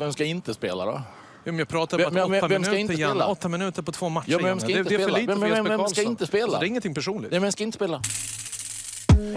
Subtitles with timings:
[0.00, 0.92] vem ska inte spela då?
[1.44, 3.12] Ja, men jag pratar om att åtta vem ska minuter, inte Janne.
[3.14, 3.26] spela?
[3.26, 5.18] Åtta minuter på två matcher, Ja, men vem ska det, inte det är för spela?
[5.18, 6.44] lite Vem- för Jesper vem ska inte spela?
[6.44, 7.30] Alltså, det är ingenting personligt.
[7.30, 8.00] Nej, vem ska inte spela?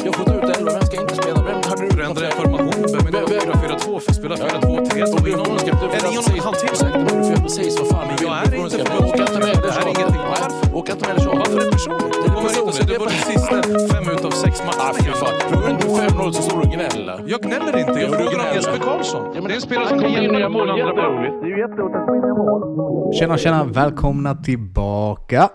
[0.06, 1.44] Jag har fått ut elva, vem ska inte spela?
[1.44, 2.70] Vem hade du Du ändrar formation.
[3.12, 5.18] Behöver inte vara 4-4-2 för att spela 4-2-3.
[5.18, 5.68] Om du någon ska...
[5.72, 6.72] Du Är det en och en halv timme?
[6.74, 8.54] Ursäkta, men du får precis vad fan du jag vill.
[8.54, 9.06] är Du inte ska- förbundskapten.
[9.06, 10.63] Åka inte med Det det här är ingenting.
[11.00, 11.26] Det tjatet.
[11.26, 12.14] Varför är det personligt?
[12.24, 12.84] Det kommer inte så.
[12.84, 13.56] Det var de sista
[13.94, 14.94] fem utav sex Ah, matcherna.
[14.94, 15.34] fy fan.
[15.50, 17.24] Tror du inte 5-0 så står du och gnäller?
[17.28, 17.92] Jag gnäller inte.
[18.00, 18.56] Jag du frågar om.
[18.56, 19.26] Jesper Karlsson.
[19.26, 21.22] Ja, men det är en spelare som kan hjälpa dig på den andra.
[21.22, 23.14] Det är ju jätteroligt att få in mål.
[23.14, 25.50] Tjena, tjena, välkomna tillbaka.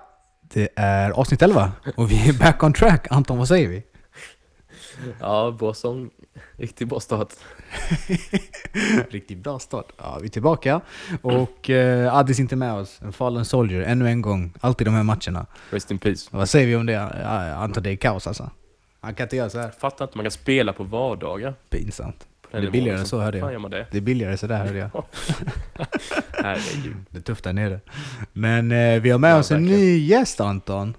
[0.55, 3.07] Det är avsnitt 11 och vi är back on track.
[3.11, 3.83] Anton, vad säger vi?
[5.21, 6.11] Ja, bra sång.
[6.57, 7.29] Riktigt bra start.
[9.11, 9.87] Riktigt bra start.
[9.99, 10.81] Ja, vi är tillbaka.
[11.23, 13.01] Och eh, Addis är inte med oss.
[13.03, 14.53] En fallen soldier, ännu en gång.
[14.61, 15.47] Alltid de här matcherna.
[15.71, 16.29] Rest in peace.
[16.33, 16.93] Vad säger vi om det?
[16.93, 18.51] Ja, Anton, det är kaos alltså.
[19.01, 19.71] Han kan inte göra så här.
[19.71, 21.55] Fattar inte man kan spela på vardagar.
[21.71, 22.27] Pinsamt.
[22.51, 23.19] På Det är billigare liksom.
[23.19, 23.71] så hörde jag.
[23.71, 23.87] det?
[23.91, 24.91] Det är billigare så där hörde jag.
[26.33, 26.97] Herregud.
[27.11, 27.81] Det är tufft där nere.
[28.33, 29.81] Men eh, vi har med Ja, oss en verkligen.
[29.81, 30.95] ny gäst Anton.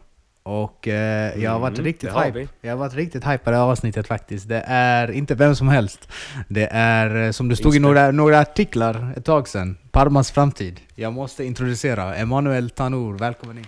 [0.49, 2.31] Och eh, jag har varit Mm, riktigt hype.
[2.31, 2.47] vi.
[2.61, 4.49] Jag har varit riktigt hype på det här avsnittet faktiskt.
[4.49, 6.09] Det är inte vem som helst.
[6.47, 9.77] Det är eh, som det stod i Inspe- några, några artiklar ett tag sedan.
[9.91, 10.79] Parmas framtid.
[10.95, 13.17] Jag måste introducera Emanuel Tanor.
[13.17, 13.65] Välkommen in.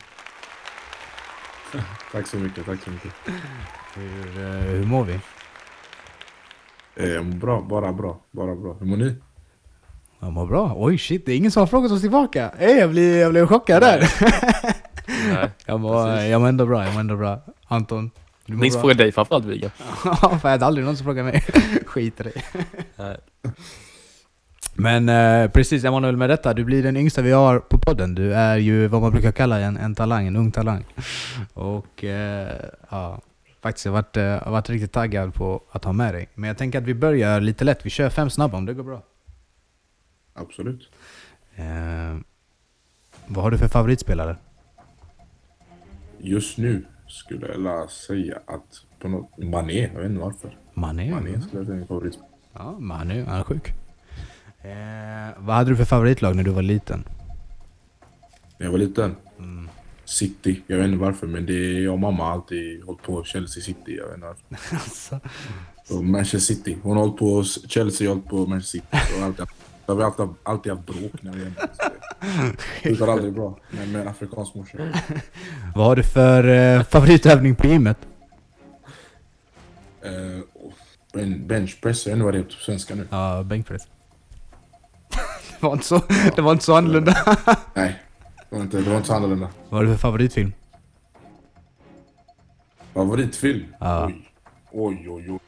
[2.12, 3.12] Tack så mycket, tack så mycket.
[3.96, 5.20] Hur, eh, hur mår vi?
[6.96, 8.76] Eh, bra, bara bra, bara bra.
[8.80, 9.16] Hur mår ni?
[10.20, 10.74] Jag mår bra.
[10.76, 12.52] Oj shit, det är ingen som har frågat oss tillbaka.
[12.58, 14.00] Hey, jag, blir, jag blev chockad där.
[15.34, 15.50] Nej.
[15.66, 16.30] jag, Precis.
[16.30, 17.42] jag mår ändå bra, jag mår ändå bra.
[17.68, 18.12] Anton?
[18.46, 18.82] Du mår Nils bra?
[18.82, 19.72] frågar dig framförallt Vigga.
[20.06, 21.46] Ja, för det är aldrig någon som frågar mig.
[21.86, 22.32] Skiter i.
[22.96, 23.18] Nej.
[24.74, 28.16] Men eh, precis Emanuel, med detta, du blir den yngsta vi har på podden.
[28.16, 30.86] Du är ju vad man brukar kalla en, en talang, en ung talang.
[31.54, 33.22] Och eh, ja,
[33.62, 36.30] faktiskt jag har varit, eh, varit riktigt taggad på att ha med dig.
[36.34, 37.86] Men jag tänker att vi börjar lite lätt.
[37.86, 39.04] Vi kör fem snabba om det går bra.
[40.34, 40.90] Absolut.
[41.56, 42.18] Eh,
[43.28, 44.36] vad har du för favoritspelare?
[46.24, 50.58] Just nu skulle jag säga att på något, Mané, jag vet inte varför.
[50.74, 51.12] Mané?
[51.12, 52.20] Mané skulle jag säga är min favorit.
[52.54, 53.68] Ja, Mané, han är sjuk.
[54.62, 57.04] Eh, vad hade du för favoritlag när du var liten?
[58.58, 59.70] När jag var liten, Mm.
[60.06, 60.62] City.
[60.68, 63.64] Jag vet inte varför, men det är jag och mamma har alltid hållit på Chelsea
[63.64, 63.96] City.
[63.98, 64.76] Jag vet inte varför.
[64.76, 65.20] Alltså,
[65.96, 66.78] Och Manchester City.
[66.84, 69.18] Hon har hållit på Chelsea, jag har hållit på Manchester City.
[69.20, 69.46] Och alltid,
[69.86, 71.52] så har vi alltid, alltid haft bråk när vi är
[72.52, 74.78] Det slutar aldrig bra med, med en afrikansk morsa.
[75.76, 77.98] vad har du för eh, favoritövning på gymmet?
[80.02, 80.74] Eh, och
[81.14, 83.08] ben, benchpress, jag vet inte vad det är på svenska nu.
[83.12, 83.88] Ja, bänkpress.
[85.60, 86.02] det, var inte så,
[86.36, 87.38] det var inte så annorlunda.
[87.74, 88.02] Nej,
[88.50, 89.50] det var inte, det var inte så annorlunda.
[89.70, 90.54] Vad har du för favoritfilm?
[92.94, 93.66] Favoritfilm?
[93.80, 94.06] Ja.
[94.06, 94.28] Oj.
[94.72, 95.40] Oj, oj, oj.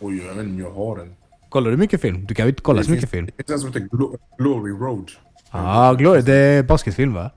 [0.00, 1.16] Oj, jag vet inte om jag har en.
[1.50, 2.26] Kollar du mycket film?
[2.26, 3.26] Du kan ju inte kolla så mycket film.
[3.26, 5.10] Det finns en som heter Glo- Glory Road.
[5.50, 7.30] Ja, Glory, det är basketfilm va?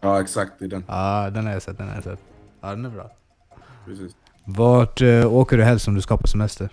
[0.00, 0.52] Ja, exakt.
[0.58, 0.84] Det är den.
[0.88, 2.18] Ja, den har jag sett, den har jag sett.
[2.60, 3.10] Ja, den är bra.
[3.84, 4.12] Precis.
[4.44, 6.68] Vart eh, åker du helst om du ska på semester?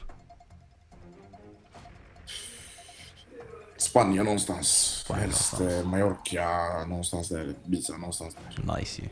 [3.78, 4.68] Spanien någonstans.
[5.06, 5.84] Spanien Helst någonstans.
[5.86, 7.54] eh, Mallorca, någonstans där.
[7.66, 8.76] Ibiza, någonstans där.
[8.78, 9.08] Nice ju.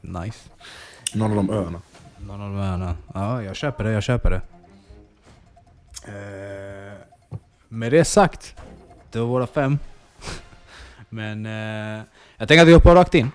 [0.00, 0.38] Nice.
[1.14, 1.82] Någon av de öarna.
[2.18, 2.96] Någon av de öarna.
[3.14, 4.40] Ja, jag köper det, jag köper det.
[6.08, 6.92] Eh,
[7.68, 8.54] med det sagt,
[9.12, 9.78] det var våra fem.
[11.08, 12.04] Men eh,
[12.36, 13.30] jag tänker att vi hoppar rakt in.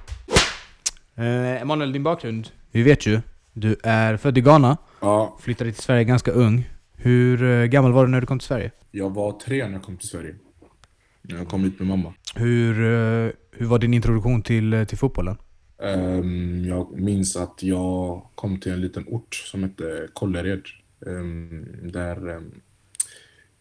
[1.15, 2.49] Eh, Emanuel, din bakgrund.
[2.71, 3.21] Vi vet ju.
[3.53, 6.69] Du är född i Ghana, Ja, flyttade till Sverige ganska ung.
[6.95, 8.71] Hur eh, gammal var du när du kom till Sverige?
[8.91, 10.35] jag var tre när jag kom till Sverige.
[11.21, 12.13] Jag kom hit med mamma.
[12.35, 15.37] Hur, eh, hur var din introduktion till, till fotbollen?
[15.83, 20.61] Ehm, jag minns att jag kom till en liten ort som hette Kållered.
[21.07, 22.61] Ehm, där ehm,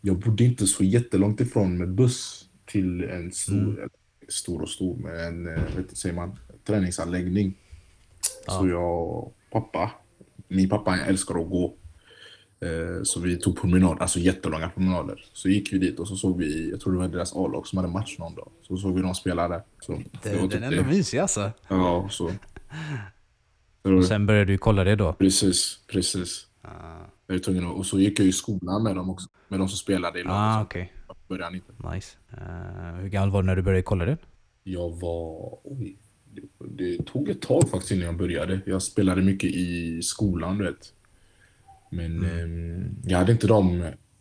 [0.01, 3.89] jag bodde inte så jättelångt ifrån med buss till en stor, Mm.
[4.29, 7.55] stor och stor, men en, eh, vet säger man, träningsanläggning.
[8.47, 8.53] Ja.
[8.53, 9.91] Så jag och pappa,
[10.49, 11.75] min pappa älskar att gå.
[12.61, 15.25] Eh, Så vi tog promenad, alltså jättelånga promenader.
[15.33, 17.77] Så gick vi dit och så såg vi, jag tror det var deras A-lag som
[17.79, 18.49] hade match någon dag.
[18.63, 19.63] Så såg vi dem spela där.
[19.81, 20.85] Så det var typ det.
[20.87, 21.51] mysig alltså.
[21.69, 22.31] Ja, så.
[23.83, 25.13] Och sen började du kolla det då?
[25.13, 26.47] precis, precis.
[27.27, 29.29] Jag var tvungen att, och så gick jag i skolan med dem också.
[29.49, 30.37] Med de som spelade i laget.
[30.37, 30.93] Ah, okej.
[31.29, 31.95] han inte.
[31.95, 32.17] Nice.
[32.31, 34.17] Eh, hur gammal var du när du började kolla det?
[34.65, 35.59] Jag var...
[35.65, 35.99] Oj.
[36.35, 38.61] Det, det tog ett tag faktiskt innan jag började.
[38.67, 40.93] Jag spelade mycket i skolan, du vet.
[41.91, 43.81] Men ehm, jag hade inte de,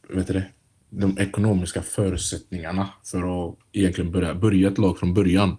[0.09, 0.45] vet du det,
[0.89, 5.57] de ekonomiska förutsättningarna för att egentligen börja, börja ett lag från början.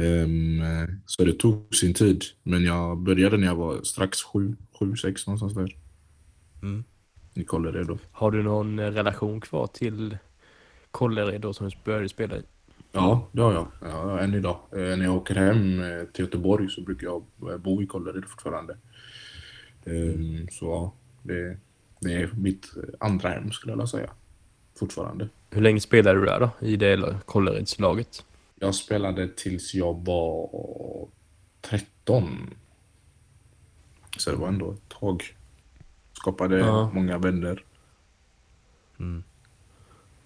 [0.00, 0.62] Ehm,
[1.06, 2.24] så det tog sin tid.
[2.42, 5.76] Men jag började när jag var strax sju, sju, sex någonstans där.
[6.66, 6.84] Mm.
[7.34, 7.98] Det då.
[8.12, 10.18] Har du någon eh, relation kvar till
[10.90, 12.42] Kållered då som du började spela i?
[12.92, 13.66] Ja, det har jag.
[13.80, 14.58] Ja, än idag.
[14.72, 17.24] Eh, när jag åker hem eh, till Göteborg så brukar jag
[17.60, 18.76] bo i Kållered fortfarande.
[19.84, 20.92] Ehm, så ja,
[21.22, 21.56] det,
[22.00, 24.10] det är mitt andra hem skulle jag vilja säga.
[24.78, 25.28] Fortfarande.
[25.50, 26.66] Hur länge spelade du där då?
[26.66, 28.24] I det Kålleredslaget?
[28.54, 30.48] Jag spelade tills jag var
[31.60, 32.54] 13.
[34.18, 35.35] Så det var ändå ett tag.
[36.26, 36.90] Skapade Ja.
[36.94, 37.64] många vänner.
[39.00, 39.24] Mm.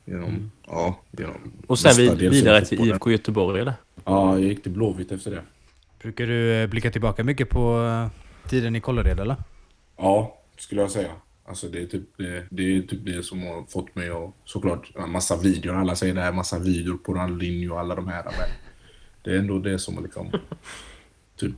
[0.05, 2.89] Genom, ja, genom Och sen vid, vidare till.
[2.89, 3.75] IFK Göteborg eller?
[4.05, 5.43] Ja, jag gick till Blåvitt efter det.
[6.03, 9.37] Brukar du eh, blicka tillbaka mycket på eh, tiden i Kållered eller?
[9.97, 11.11] Ja, skulle jag säga.
[11.45, 15.09] Alltså det är typ det, det, är typ det som har fått mig att såklart
[15.09, 15.75] massa videor.
[15.75, 18.25] Alla säger det här, massa videor på Ronaldinho och alla de här.
[18.25, 18.51] Men
[19.23, 20.31] det är ändå det som har liksom
[21.37, 21.57] typ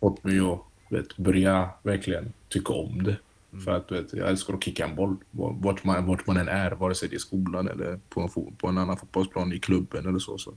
[0.00, 3.16] fått mig att vet, börja verkligen tycka om det.
[3.64, 5.16] För att vet, jag älskar att kicka en boll.
[5.30, 8.56] Vart man, vart man än är, vare sig det är i skolan eller på en,
[8.56, 10.38] på en annan fotbollsplan i klubben eller så.
[10.38, 10.54] Så,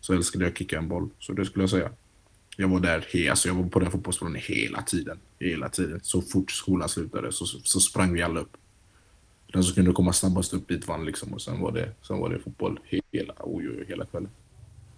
[0.00, 1.08] så älskade jag att kicka en boll.
[1.18, 1.90] Så det skulle jag säga.
[2.56, 5.18] Jag var där, alltså jag var på den fotbollsplanen hela tiden.
[5.38, 6.00] Hela tiden.
[6.02, 8.56] Så fort skolan slutade så, så sprang vi alla upp.
[9.52, 11.32] Den som kunde komma snabbast upp dit vann liksom.
[11.32, 12.80] Och sen var det, sen var det fotboll
[13.12, 14.30] hela, oj, oj, hela kvällen.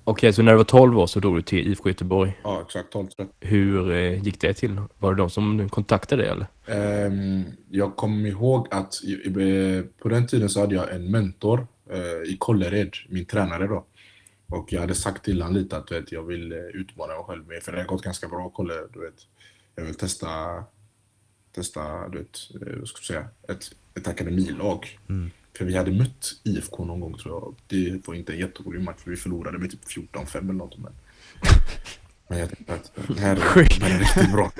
[0.05, 2.41] Okej, så när du var 12 år så drog du till IFK Göteborg.
[2.45, 2.93] Ja, exakt.
[2.93, 3.29] 12 13.
[3.41, 4.81] Hur eh, gick det till?
[4.99, 6.47] Var det de som kontaktade dig eller?
[6.67, 11.67] Ehm, jag kommer ihåg att i, i, på den tiden så hade jag en mentor
[11.91, 13.85] eh, i Kållered, min tränare då.
[14.49, 17.47] Och jag hade sagt till honom lite att vet, jag vill eh, utmana mig själv
[17.47, 18.89] med, för det har gått ganska bra i.
[18.93, 19.15] Du vet.
[19.75, 20.29] Jag vill testa,
[21.55, 23.65] testa du vet, eh, vad ska jag säga, ett,
[23.95, 24.99] ett akademilag.
[25.57, 27.55] För vi hade mött IFK någon gång tror jag.
[27.67, 30.79] Det var inte en jätterolig match för vi förlorade med typ 14-5 eller något.
[30.79, 30.93] Men,
[32.29, 33.35] men jag tänkte att det här,
[33.81, 34.53] det här är riktigt bra.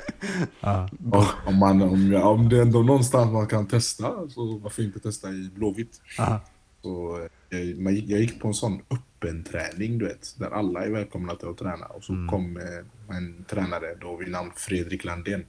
[1.11, 4.83] Och om, man, om, jag, om det är ändå någonstans man kan testa, så varför
[4.83, 6.01] inte testa i Blåvitt?
[6.81, 7.19] Så
[7.49, 11.35] eh, jag, jag gick på en sån öppen träning, du vet, där alla är välkomna
[11.35, 11.85] till att träna.
[11.85, 15.45] Och så kom eh, en tränare då vid namn Fredrik Landén.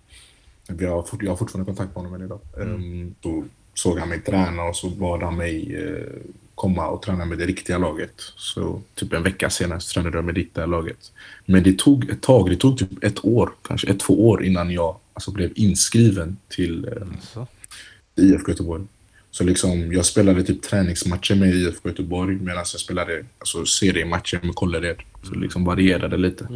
[0.69, 2.41] Vi har, fort- jag har fortfarande kontakt med honom än idag.
[2.61, 3.45] Ehm, då
[3.75, 6.23] såg han mig träna och så bad han mig eh,
[6.55, 8.15] komma och träna med det riktiga laget.
[8.37, 11.13] Så typ en vecka senare så tränade jag med det riktiga laget.
[11.45, 14.71] Men det tog ett tag, det tog typ ett år, kanske ett, två år innan
[14.71, 18.25] jag alltså, blev inskriven till eh.
[18.25, 18.85] IFK Göteborg.
[19.31, 24.55] Så liksom, jag spelade typ träningsmatcher med IFK Göteborg medan jag spelade alltså, seriematcher med
[24.55, 24.97] Kållered.
[25.23, 26.49] Så det liksom varierade lite.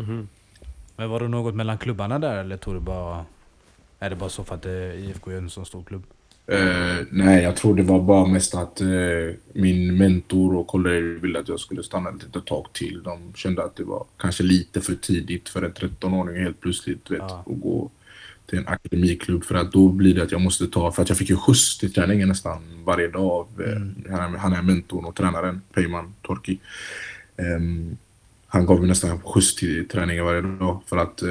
[0.97, 3.25] Men var det något mellan klubbarna där eller tog du bara...
[4.01, 6.03] Är det bara så för att det IFK är en så stor klubb?
[6.53, 8.87] Eh, nej, jag tror det var bara mest att eh,
[9.53, 13.03] min mentor och Kållered ville att jag skulle stanna ett litet tag till.
[13.03, 17.19] De kände att det var kanske lite för tidigt för en 13-åring helt plötsligt vet,
[17.19, 17.45] Ja.
[17.47, 17.91] att gå
[18.47, 19.45] till en akademiklubb.
[19.45, 21.79] För att då blir det att jag måste ta, för att jag fick ju skjuts
[21.79, 26.15] till träningen nästan varje dag av eh, han, är- han är mentorn och tränaren, Peyman
[26.23, 26.59] Torki.
[27.37, 27.97] Ehm,
[28.47, 31.23] han gav mig nästan skjuts till träningen varje dag för att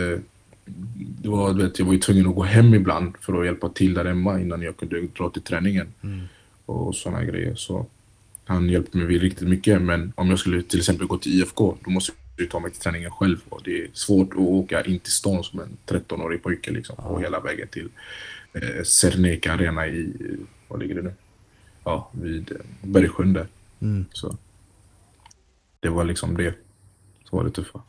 [0.95, 3.69] det var, du vet, jag var ju tvungen att gå hem ibland för att hjälpa
[3.69, 5.87] till där hemma innan jag kunde dra till träningen.
[6.65, 7.55] Och sådana grejer.
[7.55, 7.85] Så
[8.45, 9.81] han hjälpte mig riktigt mycket.
[9.81, 12.81] Men om jag skulle till exempel gå till IFK, då måste jag ta mig till
[12.81, 13.37] träningen själv.
[13.49, 16.95] Och det är svårt att åka in till stan som en 13-årig pojke liksom.
[16.95, 17.89] Och hela vägen till
[18.53, 20.13] eh, Serneke Arena i,
[20.67, 21.13] vad ligger det nu?
[21.83, 23.47] Ja, vid eh, Bergsjön där.
[23.79, 24.05] Mm.
[24.13, 24.37] Så
[25.79, 26.53] det var liksom det.
[27.29, 27.81] Så var det tuffa.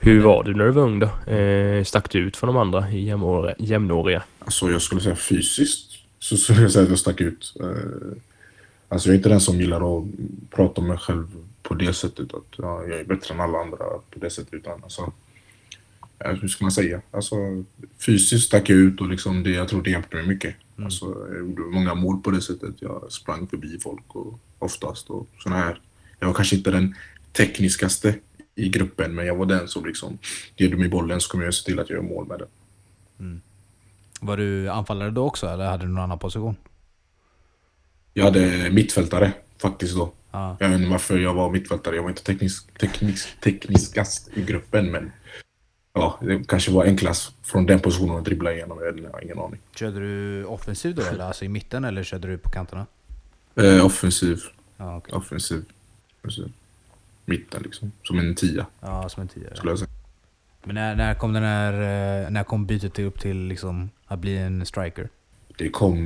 [0.00, 1.32] Hur var du när du var ung då?
[1.32, 3.54] Eh, stack du ut från de andra jämnåriga?
[3.58, 4.22] jämnåriga?
[4.38, 7.54] Alltså jag skulle säga fysiskt så skulle jag säga att jag stack ut.
[7.60, 8.18] Eh,
[8.90, 10.04] Alltså jag är inte den som gillar att
[10.50, 11.26] prata om mig själv
[11.62, 12.34] på det sättet.
[12.34, 13.78] Att ja, jag är bättre än alla andra
[14.10, 14.54] på det sättet.
[14.54, 15.12] Utan alltså,
[16.18, 17.00] ja, hur ska man säga?
[17.10, 17.36] Alltså,
[17.98, 20.54] fysiskt stack jag ut och liksom det, jag tror det hjälpte mig mycket.
[20.84, 22.74] Alltså, jag gjorde många mål på det sättet.
[22.78, 25.80] Jag sprang förbi folk och oftast och såna här.
[26.20, 26.94] Jag var kanske inte den
[27.32, 28.14] tekniskaste
[28.58, 30.18] i gruppen men jag var den som liksom,
[30.56, 32.48] ger du mig bollen så kommer jag se till att jag gör mål med den.
[34.20, 36.56] Var du anfallare då också eller hade du någon annan position?
[38.14, 40.12] Jag hade mittfältare faktiskt då.
[40.30, 40.56] Ja.
[40.60, 41.96] Jag vet inte varför jag var mittfältare.
[41.96, 45.12] Jag var inte teknisk, teknisk, tekniskast i gruppen men
[45.92, 48.78] ja, det kanske var enklast från den positionen att dribbla igenom.
[48.78, 49.60] Jag, har ingen aning.
[49.74, 52.86] Körde du offensiv då eller alltså i mitten eller körde du på kanterna?
[53.54, 54.40] Eh, offensiv,
[54.76, 55.14] Ja, okej.
[55.14, 55.64] offensiv,
[56.20, 56.52] offensiv.
[57.28, 57.92] Mitten liksom.
[58.04, 59.56] Som en tia Ja, som en tia.
[59.56, 59.90] skulle jag säga.
[60.64, 64.36] Men när, när kom den här, eh, när kom bytet upp till liksom att bli
[64.38, 65.08] en striker?
[65.58, 65.96] Det kom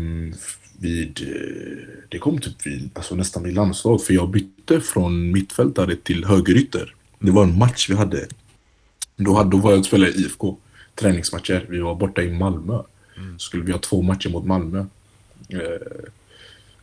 [0.78, 4.02] vid, eh, det kom typ vid, alltså nästan vid landslag.
[4.04, 6.94] För jag bytte från mittfältare till högerytter.
[7.18, 8.26] Det var en match vi hade.
[9.16, 10.56] Då, hade, då var jag och spelade i IFK.
[10.94, 11.66] Träningsmatcher.
[11.68, 12.82] Vi var borta i Malmö.
[13.38, 14.78] Skulle vi ha två matcher mot Malmö.
[15.48, 15.58] Eh,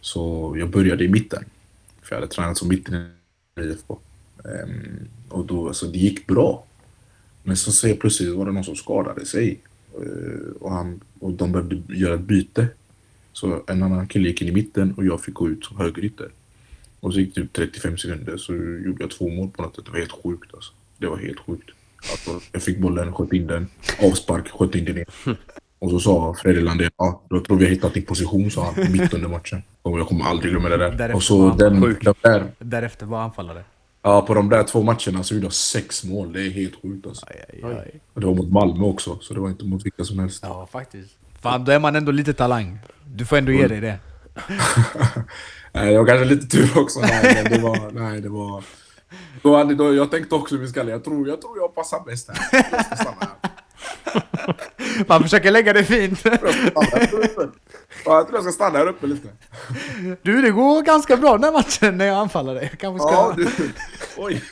[0.02, 1.46] Så jag började i mitten.
[2.02, 4.00] För jag hade tränat som mitten i IFK.
[4.46, 6.66] Ehm, och då, alltså det gick bra.
[7.44, 9.60] Men så säger plötsligt var det någon som skadade sig.
[9.96, 12.68] Eh, och, han, och de behövde göra ett byte.
[13.34, 16.30] Så en annan kille gick in i mitten och jag fick gå ut som högerytter.
[17.00, 19.86] Och så gick det typ 35 sekunder så gjorde jag två mål på något sätt.
[19.86, 20.74] Det var helt sjukt alltså.
[20.98, 21.70] Det var helt sjukt.
[22.12, 23.68] Alltså, jag fick bollen, sköt in den.
[24.04, 25.38] Avspark, sköt in den igen.
[25.80, 28.92] Och så sa Fredrik Landén, ja, då tror vi har hittat din position, sa han
[28.92, 29.64] mitt under matchen.
[29.82, 30.92] Och jag kommer aldrig glömma det där.
[30.92, 33.64] Därefter och så den, den där, Därefter var anfallare.
[34.02, 36.34] Ja, på de där två matcherna så gjorde jag sex mål.
[36.34, 37.26] Det är helt sjukt alltså.
[37.30, 38.00] Aj, aj, aj.
[38.14, 40.44] Och det var mot Malmö också, så det var inte mot vilka som helst.
[40.44, 41.18] Ja, faktiskt.
[41.42, 42.80] Fan, då är man ändå lite talang.
[43.06, 44.00] Du får ändå ge dig det.
[45.72, 47.00] Nej, jag var kanske lite tur också.
[47.00, 47.92] Nej, det var...
[47.92, 48.64] Nej, det var...
[49.42, 52.06] Då hade, då, jag tänkte också i min skalle, jag tror, jag tror jag passar
[52.06, 52.38] bäst här.
[52.52, 53.30] Jag här.
[55.08, 56.24] Man försöker lägga det fint.
[58.06, 59.08] Jag tror jag ska stanna här uppe.
[59.08, 59.32] Ja, jag tror jag ska
[60.02, 60.20] stanna här uppe lite.
[60.22, 62.68] Du, det går ganska bra den här matchen när jag anfaller dig.
[62.72, 63.14] Jag kanske ska...
[63.14, 63.48] Ja, du.
[64.18, 64.44] Oj.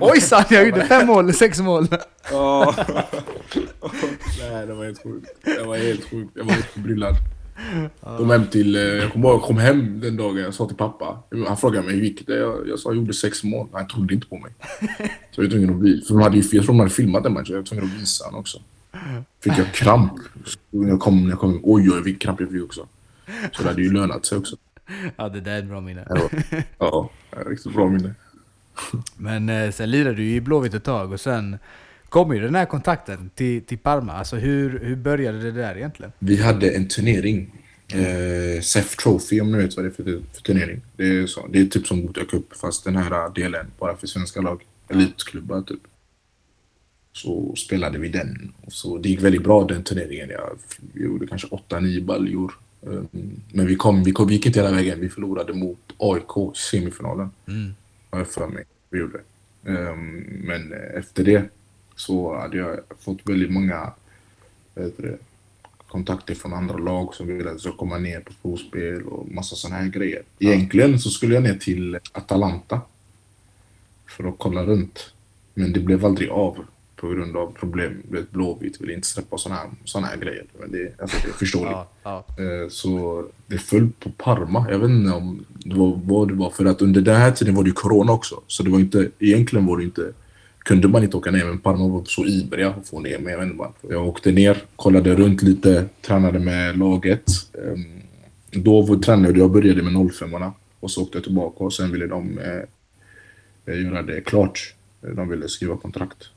[0.00, 1.86] Ojsan, jag gjorde fem mål, sex mål.
[2.30, 2.74] Ja.
[4.40, 5.26] Nej, det var helt sjukt.
[5.44, 6.30] Det var helt sjukt.
[6.34, 7.14] Jag var helt förbryllad.
[8.16, 10.76] Kom hem till, eh, jag kommer ihåg, jag kom hem den dagen, jag sa till
[10.76, 11.22] pappa.
[11.48, 12.36] Han frågade mig hur gick det?
[12.36, 13.68] Jag, jag sa jag gjorde sex mål.
[13.72, 14.52] Han trodde inte på mig.
[15.30, 16.06] Så jag var tvungen att visa.
[16.06, 18.00] För de hade ju, jag tror de hade filmat den matchen, jag var tvungen att
[18.00, 18.58] visa honom också.
[19.40, 20.12] Fick jag kramp.
[20.70, 22.88] Jag kom, jag kom oj oj vilken kramp jag fick också.
[23.52, 24.56] Så det hade ju lönat sig också.
[25.16, 26.06] Ja, det där är ett bra minne.
[26.78, 28.14] Ja, ja riktigt bra minne.
[29.16, 31.58] Men eh, sen lirade du i Blåvitt ett tag och sen
[32.08, 34.12] kom ju den här kontakten till, till Parma.
[34.12, 36.12] Alltså hur, hur började det där egentligen?
[36.18, 37.58] Vi hade en turnering.
[37.94, 40.80] Eh, SEF Trophy om ni vet vad det är för, för turnering.
[40.96, 44.06] Det är, så, det är typ som Gothia Cup fast den här delen bara för
[44.06, 44.62] svenska lag.
[44.88, 45.80] Elitklubbar typ.
[47.12, 48.52] Så spelade vi den.
[48.60, 50.30] Och så, det gick väldigt bra den turneringen.
[50.30, 50.58] Jag,
[50.94, 52.52] gjorde kanske 8-9 baljor.
[52.80, 53.08] Um,
[53.52, 55.00] men vi, kom, vi, kom, vi gick inte hela vägen.
[55.00, 57.30] Vi förlorade mot AIK semifinalen.
[57.48, 57.74] Mm.
[58.10, 58.64] Har jag för mig.
[58.90, 59.20] Vi gjorde.
[59.64, 61.44] Um, men efter det
[61.96, 63.92] så hade jag fått väldigt många
[64.74, 65.18] det,
[65.88, 69.56] kontakter från andra lag som ville att jag skulle komma ner på provspel och massa
[69.56, 70.22] sådana här grejer.
[70.38, 72.80] Egentligen så skulle jag ner till Atalanta
[74.06, 75.14] för att kolla runt.
[75.54, 76.64] Men det blev aldrig av
[77.02, 78.02] på grund av problem.
[78.10, 80.44] Du vet, Blåvitt ville inte släppa sådana här, såna här grejer.
[80.60, 81.72] Men det, alltså, det är förståeligt.
[81.72, 82.24] Ja, ja.
[82.44, 84.66] Eh, Så det föll på Parma.
[84.70, 86.50] Jag vet inte om det var vad det var.
[86.50, 88.40] För att under den här tiden var det ju corona också.
[88.46, 90.12] Så det var inte, egentligen var det inte,
[90.58, 91.44] kunde man inte åka ner.
[91.44, 93.32] Men Parma var så ivriga att få ner mig.
[93.34, 93.72] Jag.
[93.90, 97.24] Jag åkte ner, kollade runt lite, tränade med laget.
[97.54, 98.00] Ehm,
[98.62, 101.92] Då var, tränade jag, började med 05 orna Och så åkte jag tillbaka och sen
[101.92, 102.38] ville de
[103.66, 104.74] eh, göra det klart.
[105.16, 106.28] De ville skriva kontrakt.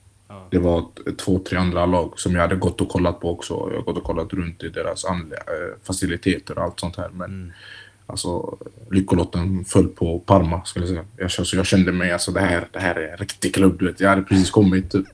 [0.51, 0.86] Det var
[1.17, 3.53] två, tre andra lag som jag hade gått och kollat på också.
[3.53, 5.12] Jag har gått och kollat runt i deras eh,
[5.84, 7.10] faciliteter och allt sånt här.
[7.13, 7.53] Men
[8.05, 8.58] alltså,
[8.91, 11.05] lyckolotten föll på Parma skulle jag säga.
[11.17, 13.79] Jag, kände- så jag kände mig, alltså det här, det här är en riktig klubb
[13.79, 14.00] du vet.
[14.00, 15.05] Jag hade precis kommit, typ,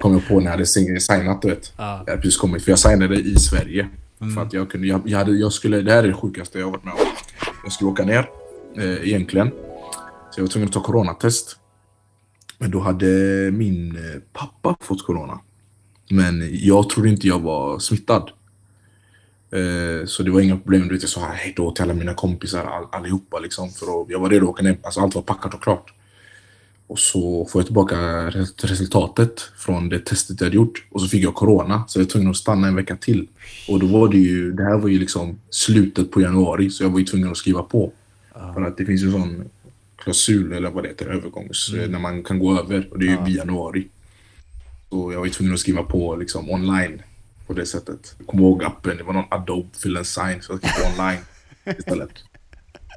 [0.00, 1.72] kom jag på när jag hade signat du vet.
[1.76, 2.02] Ja.
[2.06, 3.88] Jag hade precis kommit, för jag signade i Sverige.
[4.34, 6.66] För att jag kunde, jag, jag, hade, jag skulle, det här är det sjukaste jag
[6.66, 7.00] har varit med om.
[7.62, 8.30] Jag skulle åka ner,
[8.76, 9.50] eh, egentligen.
[10.30, 11.56] Så jag var tvungen att ta coronatest.
[12.62, 13.06] Men då hade
[13.52, 15.40] min eh, pappa fått corona.
[16.10, 18.30] Men jag trodde inte jag var smittad.
[19.52, 20.88] Eh, Så det var inga problem.
[20.88, 23.38] Du vet, jag sa hej då till alla mina kompisar all, allihopa.
[23.38, 24.78] Liksom, för jag var redo att åka ner.
[24.82, 25.92] Alltså, allt var packat och klart.
[26.86, 27.96] Och så får jag tillbaka
[28.30, 30.86] res- resultatet från det testet jag hade gjort.
[30.90, 31.84] Och så fick jag corona.
[31.88, 33.28] Så jag var tvungen att stanna en vecka till.
[33.68, 36.70] Och då var det ju, det här var ju liksom slutet på januari.
[36.70, 37.92] Så jag var ju tvungen att skriva på.
[38.54, 39.44] För att det finns ju sån
[40.00, 41.72] klausul, eller vad det heter, övergångs...
[41.88, 42.88] När man kan gå över.
[42.90, 43.88] Och det är ju i januari.
[44.90, 47.02] Så jag var ju tvungen att skriva på liksom online
[47.46, 48.14] på det sättet.
[48.18, 51.20] Jag kommer ihåg appen, det var någon Adobe Fill and Sign, så jag skrev online
[51.78, 52.10] istället.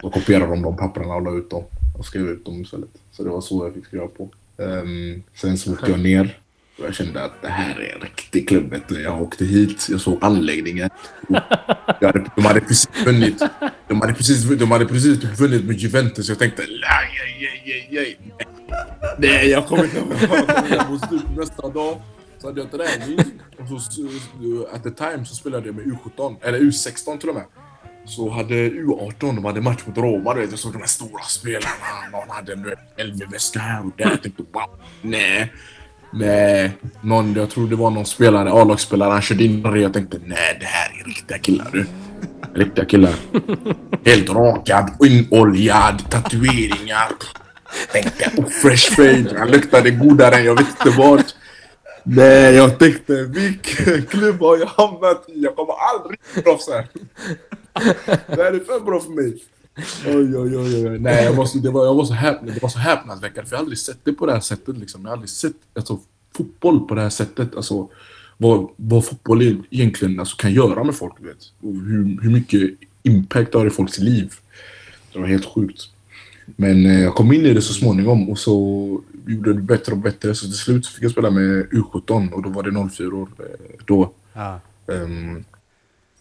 [0.01, 1.63] Då kopierade de de papperna och la ut dem
[1.97, 2.89] och skrev ut dem istället.
[3.11, 4.29] Så det var så jag fick skriva på.
[4.57, 6.39] Ehm, sen så åkte jag ner
[6.77, 8.69] jag kände att det här är en riktig klubb.
[8.69, 9.03] vet.
[9.03, 10.89] Jag åkte hit, jag såg anläggningen.
[12.01, 13.43] Hade, de hade precis vunnit.
[13.87, 16.29] De hade precis, de hade precis typ vunnit med Juventus.
[16.29, 18.33] Jag tänkte, nej, nej, nej, nej.
[19.17, 20.91] Nej, jag kommer inte ihåg.
[20.91, 22.01] Och så typ nästa dag
[22.41, 23.19] så hade jag träning.
[23.59, 24.09] Och så,
[24.73, 27.45] at the time så spelade jag med U17, eller U16 till och med.
[28.05, 30.49] Så hade U18, de hade match mot Roma, du vet.
[30.49, 32.09] Jag såg de här stora spelarna.
[32.11, 32.65] Någon hade en
[33.07, 34.09] LV-väska här och där.
[34.09, 35.53] Jag tänkte wow, nej.
[36.13, 40.19] Nej, någon, jag tror det var någon spelare, A-lagsspelare, han körde in och jag tänkte
[40.25, 41.85] nej, det här är riktiga killar du.
[42.53, 43.13] Riktiga killar.
[44.05, 47.09] Helt rakad, inoljad, tatueringar.
[47.91, 49.35] Tänkte, oh, fresh fade.
[49.39, 51.23] Han luktade godare än jag vet inte vad.
[52.03, 55.43] Nej, jag tänkte vilken klubb har jag hamnat i?
[55.43, 56.87] Jag kommer aldrig bli proffs här.
[58.35, 59.43] Det här är för bra för mig.
[60.05, 60.99] Oj, oj, oj, oj.
[60.99, 63.55] Nej, jag var så, det var, jag var så, häp, det var så häpnadsväckande för
[63.55, 64.77] jag har aldrig sett det på det här sättet.
[64.77, 65.01] Liksom.
[65.01, 65.99] Jag har aldrig sett alltså,
[66.35, 67.55] fotboll på det här sättet.
[67.55, 67.89] Alltså,
[68.37, 71.13] vad, vad fotboll egentligen alltså, kan göra med folk.
[71.19, 71.37] Vet.
[71.61, 72.71] Och hur, hur mycket
[73.03, 74.33] impact det har i folks liv.
[75.13, 75.81] Det var helt sjukt.
[76.45, 79.97] Men eh, jag kom in i det så småningom och så gjorde det bättre och
[79.97, 80.35] bättre.
[80.35, 83.85] Så till slut fick jag spela med U17 och då var det 04 år eh,
[83.85, 84.11] då.
[84.33, 84.59] Ja.
[84.87, 85.43] Ehm,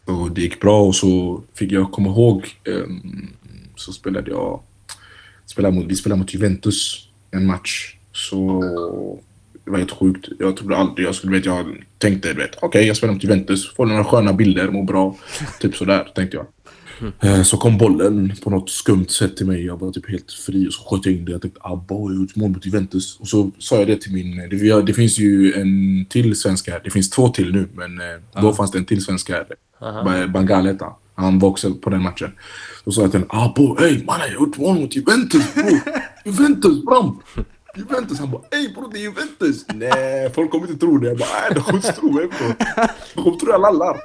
[0.05, 3.29] och det gick bra och så fick jag komma ihåg ehm,
[3.85, 4.61] så spelade jag
[5.47, 7.97] spelade mot, vi spelade mot Juventus en match.
[8.13, 8.63] Så
[9.65, 10.29] det var helt sjukt.
[10.39, 13.87] Jag trodde aldrig jag skulle vet jag tänkte vet okej jag spelar mot Juventus, får
[13.87, 15.17] några sköna bilder, mår bra.
[15.61, 16.47] Typ sådär tänkte jag.
[17.21, 19.65] Eh, Så kom bollen på något skumt sätt till mig.
[19.67, 21.33] Jag var typ helt fri och så sköt jag in det.
[21.33, 23.17] Jag tänkte abba, jag har gjort mål mot Juventus.
[23.21, 24.37] Och så sa jag det till min...
[24.51, 26.81] Det, det finns ju en till svensk här.
[26.85, 29.47] Det finns två till nu, men eh, då fanns det en till svensk här.
[30.05, 30.95] Ba- Bangal hette han.
[31.15, 32.33] Han var också på den matchen.
[32.85, 35.79] Då sa jag till honom, abo, ey mannen jag har gjort mål mot Juventus bro.
[36.25, 37.19] Juventus bram.
[37.77, 38.19] Juventus.
[38.19, 39.65] Han bara, ey bror det är Juventus.
[39.75, 41.09] Nej, folk kommer inte tro det.
[41.09, 42.49] Jag bara, nej de kommer inte tro mig bro.
[43.15, 44.01] De kommer tro jag lallar.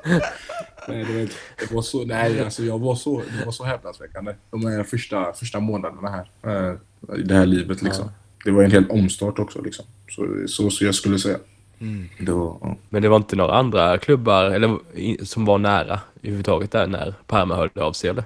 [0.89, 1.29] Nej, det, var,
[1.59, 4.33] det var så, nej alltså jag var så, det var så häpnadsväckande.
[4.51, 6.29] De här första, första månaderna här.
[6.69, 8.11] eh, I det här livet liksom.
[8.45, 9.85] Det var en hel omstart också liksom.
[10.09, 11.37] Så, så, så jag skulle säga.
[12.19, 12.75] Det var, ja.
[12.89, 14.77] Men det var inte några andra klubbar eller,
[15.25, 18.23] som var nära överhuvudtaget där när Parma hörde av sig eller?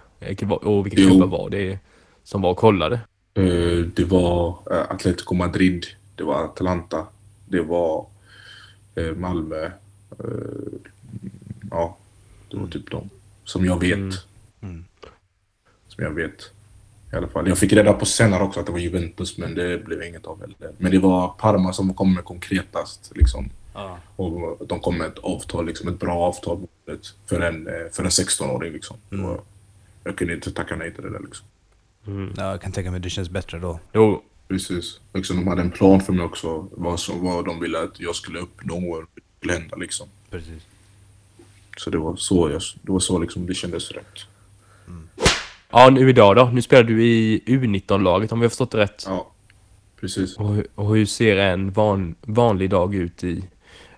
[0.62, 1.80] Och vilka klubbar var det
[2.24, 2.96] som var och kollade?
[3.34, 5.86] Eh, Det var eh, Atletico Madrid,
[6.16, 7.08] det var Atalanta,
[7.46, 8.06] det var
[8.96, 9.72] eh, Malmö.
[11.72, 11.98] Ja,
[12.52, 13.10] det var typ de
[13.44, 13.98] som jag vet.
[14.62, 14.86] Mm.
[15.88, 16.52] Som jag vet.
[17.14, 17.48] I alla fall.
[17.48, 20.40] Jag fick reda på senare också att det var Juventus, men det blev inget av
[20.42, 20.56] heller.
[20.78, 23.12] Men det var Parma som kom med konkretast.
[23.16, 23.50] Liksom.
[23.74, 23.98] Ja.
[24.16, 26.68] Och de kom med ett avtal, liksom, ett bra avtal
[27.26, 28.74] för en, för en 16-åring.
[28.74, 28.98] Liksom.
[29.10, 29.42] Det var-
[30.04, 31.20] Jag kunde inte tacka nej till det där.
[31.20, 31.46] Liksom.
[32.38, 33.80] ja, jag kan tänka mig det känns bättre då.
[33.94, 35.00] Jo, Precis.
[35.14, 36.68] Liksom, de hade en plan för mig också.
[36.72, 39.06] Vad, som, vad de ville att jag skulle uppnå och vad
[39.38, 39.76] skulle hända.
[39.76, 40.08] Liksom.
[40.30, 40.64] Precis.
[41.78, 44.20] Så det var så, jag, det, var så liksom, det kändes rätt.
[45.70, 46.46] ja nu idag då?
[46.54, 49.04] Nu spelar du i U19-laget om vi har förstått det rätt.
[49.08, 49.32] Ja,
[50.00, 50.38] precis.
[50.38, 53.44] Och, och hur ser en van, vanlig dag ut i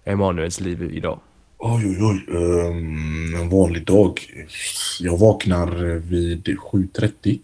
[0.04, 1.20] Emanuels liv idag?
[1.66, 2.26] Oj, oj, oj.
[2.38, 4.20] Ehm, en vanlig dag.
[5.00, 7.40] Jag vaknar vid 7.30.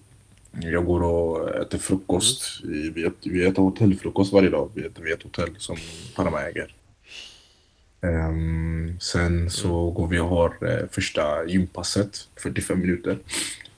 [0.51, 2.61] Jag går och äter frukost.
[2.63, 4.69] Vi, vi, äter, vi äter hotellfrukost varje dag.
[4.73, 5.77] Vi äter vid ett hotell som
[6.15, 6.75] Panama äger.
[8.01, 13.17] Ehm, sen så går vi och har eh, första gympasset, 45 minuter.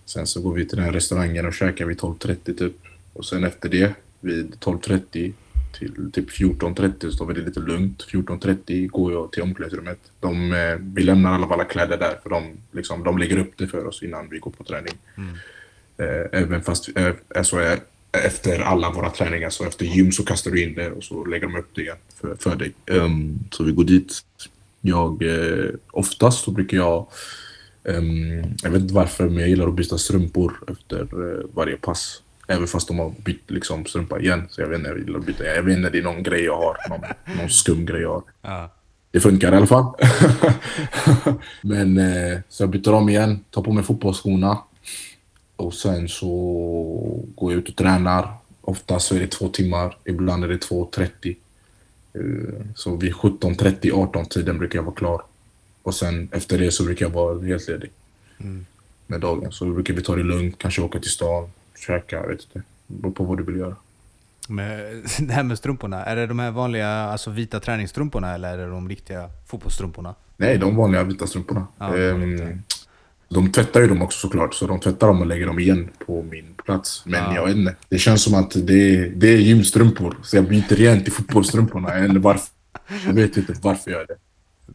[0.05, 2.75] Sen så går vi till den här restaurangen och käkar vid 12.30 typ.
[3.13, 5.33] Och sen efter det, vid 12.30
[5.81, 8.07] till typ 14.30 så tar vi det lite lugnt.
[8.11, 9.99] 14.30 går jag till omklädningsrummet.
[10.19, 13.67] De, eh, vi lämnar alla våra kläder där för de, liksom, de lägger upp det
[13.67, 14.93] för oss innan vi går på träning.
[15.97, 17.57] Eh, även fast, eh, alltså,
[18.11, 21.47] efter alla våra träningar, så efter gym så kastar du in det och så lägger
[21.47, 22.73] de upp det igen för, för dig.
[22.85, 24.13] Ehm, så vi går dit.
[24.81, 27.07] Jag, eh, oftast så brukar jag,
[27.83, 32.21] ehm, jag vet inte varför, men jag gillar att byta strumpor efter eh, varje pass.
[32.47, 34.47] Även fast de har bytt liksom, strumpa igen.
[34.49, 35.45] Så jag vet inte, jag att byta.
[35.45, 36.77] Jag vet inte, det är någon grej jag har.
[36.89, 37.01] Någon,
[37.37, 38.23] någon skum grej jag har.
[38.41, 38.69] Ja.
[39.11, 39.85] Det funkar i alla fall.
[41.61, 44.57] Men eh, så jag byter om igen, tar på mig fotbollsskorna.
[45.55, 46.27] Och sen så
[47.35, 48.33] går jag ut och tränar.
[48.61, 51.35] Ofta så är det två timmar, ibland är det 2.30.
[52.13, 55.21] Eh, Så vid 17.30, 18 tiden brukar jag vara klar.
[55.83, 57.91] Och sen efter det så brukar jag vara helt ledig.
[59.07, 59.51] Med dagen.
[59.51, 61.49] Så brukar vi ta det lugnt, kanske åka till stan,
[61.87, 62.61] jag vet inte.
[62.87, 63.75] Beror på vad du vill göra.
[64.47, 68.57] Men det här med strumporna, är det de här vanliga alltså vita träningsstrumporna eller är
[68.57, 70.15] det de riktiga fotbollsstrumporna?
[70.37, 71.67] Nej, de vanliga vita strumporna.
[71.77, 72.61] Ja, de Ehm,
[73.29, 76.23] de tvättar ju dem också såklart, så de tvättar dem och lägger dem igen på
[76.23, 77.03] min plats.
[77.05, 77.35] Men Ja.
[77.35, 77.75] jag vet inte.
[77.89, 81.93] Det känns som att det är, det är gymstrumpor, så jag byter igen till fotbollsstrumporna.
[81.93, 82.47] Eller varför.
[83.05, 84.15] Jag vet inte varför jag gör det.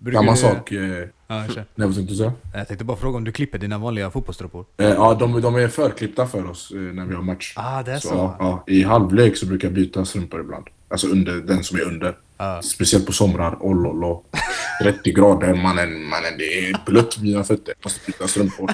[0.00, 0.72] Brukar Samma du- sak...
[0.72, 2.32] Eh, Ja, nej, vad tänkte du säga?
[2.54, 4.64] Jag tänkte bara fråga om du klipper dina vanliga fotbollsstrumpor?
[4.76, 7.52] Eh, ja, de, de är förklippta för oss eh, när vi har match.
[7.56, 8.08] Ah, det är så?
[8.14, 10.64] Ja, ja, I halvlek så brukar jag byta strumpor ibland.
[10.88, 12.16] Alltså under den som är under.
[12.62, 13.56] Speciellt på somrar.
[13.60, 14.24] Oh, lo, lo.
[14.82, 16.38] 30 grader, mannen, mannen.
[16.38, 17.74] Det är blött mina fötter.
[17.84, 18.70] Måste byta strumpor.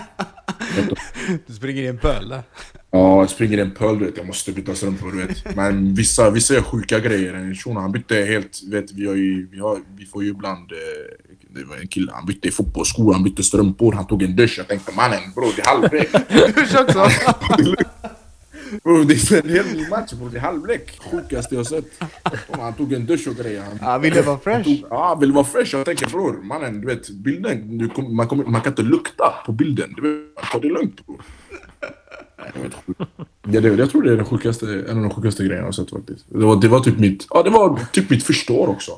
[1.46, 2.42] Du springer i en pöl där?
[2.90, 4.16] Ja, jag springer i en pöl, du vet.
[4.16, 5.56] Jag måste byta strumpor, du vet.
[5.56, 7.34] Men vissa, vissa är sjuka grejer.
[7.34, 8.60] En shuno, han bytte helt...
[8.70, 10.72] Vet, vi, har ju, vi, har, vi får ju ibland...
[10.72, 10.78] Eh,
[11.54, 14.58] det var en kille, han bytte fotbollsskor, han bytte strumpor, han tog en dusch.
[14.58, 16.12] Jag tänkte mannen, bror det är halvlek.
[16.56, 17.08] Dusch också?
[18.84, 20.30] Bror det är en hel ny match, bror.
[20.30, 20.98] Det är halvlek.
[21.10, 21.84] Sjukaste jag sett.
[22.50, 23.62] Han tog en dusch och grejer.
[23.62, 24.70] Han, Ja, ville vara fresh.
[24.90, 25.74] ja, vill vara fresh.
[25.76, 27.78] Jag tänker bror, mannen, du vet bilden.
[27.78, 29.92] Du kom, man, kommer- man kan inte lukta på bilden.
[29.96, 31.20] Du vet, ta det lugnt bror.
[33.50, 35.72] Ja, det, jag tror det är den sjukaste, en av de sjukaste grejerna jag har
[35.72, 36.24] sett faktiskt.
[36.28, 38.92] Det var, det var typ mitt, ja det var typ mitt första år också.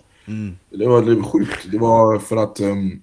[0.70, 1.58] Det, var, det var sjukt.
[1.72, 3.00] Det var för att ehm,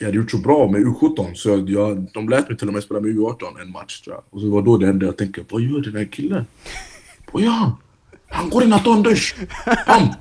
[0.00, 2.74] jag hade gjort så bra med U17 så jag, jag, de lät mig till och
[2.74, 4.24] med spela med U18 en match tror jag.
[4.30, 6.44] Och så var då det enda jag tänkte, vad gör den här killen?
[7.32, 7.72] Vad gör han?
[8.28, 9.36] Han går in och tar en dusch.
[9.86, 10.14] Han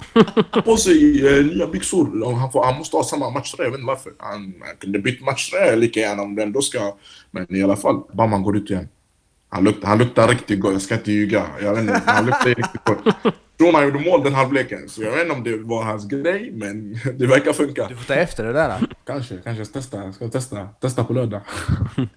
[0.51, 2.35] har på sig eh, nya byxor.
[2.35, 4.11] Han, får, han måste ha samma matchtröja, jag vet inte varför.
[4.17, 6.95] Han, han kunde bytt matchtröja lika gärna om den då ska...
[7.31, 8.87] Men i alla fall, bam, han går ut igen.
[9.49, 11.45] Han luktar, han luktar riktigt gott, jag ska inte ljuga.
[11.61, 13.15] Jag vet inte, han luktar riktigt gott.
[13.59, 16.51] Tror han gjorde mål den halvleken, så jag vet inte om det var hans grej,
[16.53, 17.87] men det verkar funka.
[17.87, 18.79] Du får ta efter det där.
[18.79, 18.87] då.
[19.05, 20.03] Kanske, kanske jag testa.
[20.03, 21.41] Jag ska testa, testa på lördag.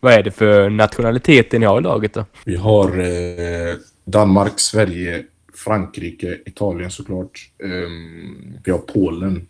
[0.00, 2.24] Vad är det för nationaliteter ni har i laget då?
[2.44, 7.50] Vi har eh, Danmark, Sverige, Frankrike, Italien såklart.
[7.64, 9.46] Ehm, vi har Polen.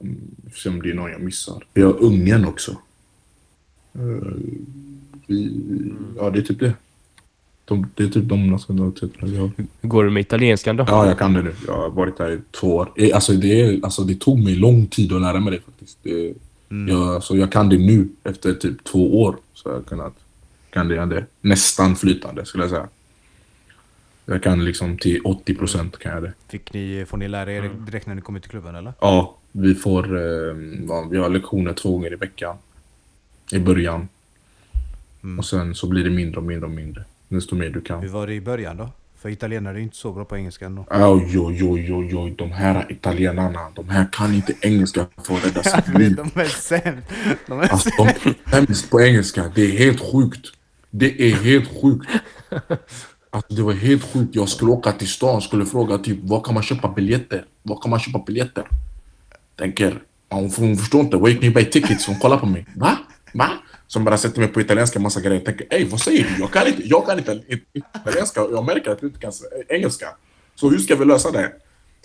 [0.00, 1.64] Mm, får se om det är någon jag missar.
[1.74, 2.70] Vi har Ungern också.
[3.94, 4.32] Eh,
[5.26, 5.52] vi,
[6.16, 6.74] ja, det är typ det.
[7.70, 9.50] De, det är typ de nationaliteterna har.
[9.56, 10.84] Hur går det med italienskan då?
[10.88, 11.54] Ja, jag kan det nu.
[11.66, 12.92] Jag har varit här i två år.
[13.14, 15.98] Alltså det, är, alltså det tog mig lång tid att lära mig det faktiskt.
[16.02, 16.34] Det,
[16.88, 19.36] jag, alltså jag kan det nu efter typ två år.
[19.54, 20.14] Så jag kunnat,
[20.70, 22.88] kan det, det nästan flytande skulle jag säga.
[24.26, 26.32] Jag kan liksom till 80 procent kan jag det.
[26.48, 28.92] Fick ni, får ni lära er direkt när ni kommer till klubben eller?
[29.00, 30.56] Ja, vi får, eh,
[30.88, 32.56] ja, vi har lektioner två gånger i veckan.
[33.52, 34.08] I början.
[35.38, 37.04] Och sen så blir det mindre och mindre och mindre.
[37.30, 38.00] Desto mer du kan.
[38.00, 38.88] Hur var det i början då?
[39.18, 40.84] För italienare är inte så bra på engelska ändå.
[40.90, 42.34] Oj, oj, oj, oj, oj.
[42.38, 46.16] De här italienarna, de här kan inte engelska för att rädda sitt liv.
[46.16, 47.06] De är sämst.
[47.46, 49.52] De är Alltså, de är sämst på engelska.
[49.54, 50.46] Det är helt sjukt.
[50.90, 52.10] Det är helt sjukt.
[53.30, 54.34] Alltså, det var helt sjukt.
[54.34, 57.44] Jag skulle åka till stan skulle fråga typ, var kan man köpa biljetter?
[57.62, 58.64] Var kan man köpa biljetter?
[59.56, 61.16] Tänker, hon, hon förstår inte.
[61.16, 62.06] Can you buy tickets?
[62.06, 62.66] Hon kollar på mig.
[62.76, 62.98] Va?
[63.34, 63.50] Va?
[63.90, 65.40] Som bara sätter mig på italienska massa grejer.
[65.40, 66.40] Tänker, ey vad säger du?
[66.40, 67.40] Jag kan inte, jag kan inte
[67.72, 69.32] italienska och jag märker att du inte kan
[69.68, 70.06] engelska.
[70.54, 71.52] Så hur ska vi lösa det?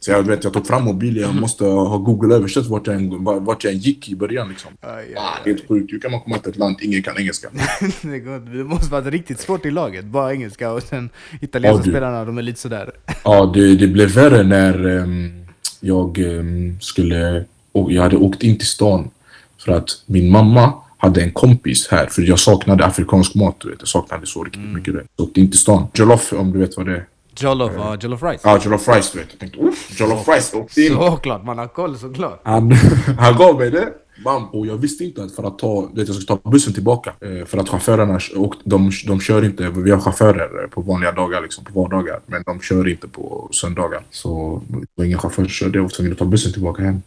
[0.02, 3.64] Så jag, vet, jag tog fram mobilen, jag måste ha Google översatt vart jag, vart
[3.64, 4.50] jag gick i början.
[4.50, 4.72] Liksom.
[4.82, 5.94] Aj, aj, Ah, helt sjukt.
[5.94, 7.50] Hur kan man komma till ett land ingen kan engelska?
[8.02, 10.06] det, går, det måste vara riktigt svårt i laget.
[10.06, 11.10] Bara engelska och sen
[11.42, 12.92] italienska Ja, spelarna, de är lite sådär.
[13.24, 15.48] Ja, det, det blev värre när ehm,
[15.80, 17.46] jag ehm, skulle...
[17.72, 19.10] Och jag hade åkt in till stan
[19.58, 20.74] för att min mamma
[21.06, 22.08] hade en kompis här.
[22.08, 23.80] För jag saknade afrikansk mat, du vet.
[23.80, 25.00] Jag saknade så riktigt mycket det.
[25.00, 25.88] Så jag åkte in till stan.
[25.94, 27.06] Jollof, om du vet vad det är.
[27.40, 28.40] Jollof, ja jollof rice.
[28.44, 29.28] Ja, jollof rice, du vet.
[29.32, 30.58] Jag tänkte, uff, jollof rice.
[30.58, 30.94] Åkte in.
[30.94, 32.42] Såklart, man har koll såklart.
[32.44, 32.72] Han,
[33.20, 33.90] han gav mig det.
[34.24, 34.46] Bam.
[34.50, 37.14] Och jag visste inte att för att ta, vet, jag ska ta bussen tillbaka.
[37.22, 41.42] Eh, för att chaufförerna, och de, de kör inte, vi har chaufförer på vanliga dagar,
[41.42, 42.20] liksom, på vardagar.
[42.26, 44.02] Men de kör inte på söndagar.
[44.12, 47.02] Så det var ingen chaufför som körde, jag var tvungen att ta bussen tillbaka hem.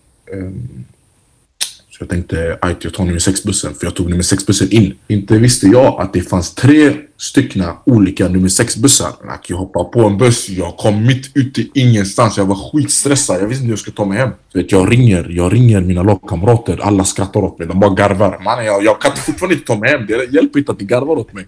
[1.99, 4.73] Så jag tänkte, att jag tar nummer sex bussen för jag tog nummer sex bussen
[4.73, 4.95] in.
[5.09, 9.09] Inte visste jag att det fanns tre stycken olika nummer sex bussar.
[9.09, 12.39] Like, jag hoppade på en buss, jag kom mitt ute i ingenstans.
[12.39, 14.31] Jag var skitstressad, jag visste inte hur jag skulle ta mig hem.
[14.53, 17.69] Så vet, jag ringer, jag ringer mina lagkamrater, alla skrattar åt mig.
[17.69, 18.41] De bara garvar.
[18.45, 21.17] Man, jag, jag kan fortfarande inte ta mig hem, det hjälper inte att de garvar
[21.17, 21.47] åt mig.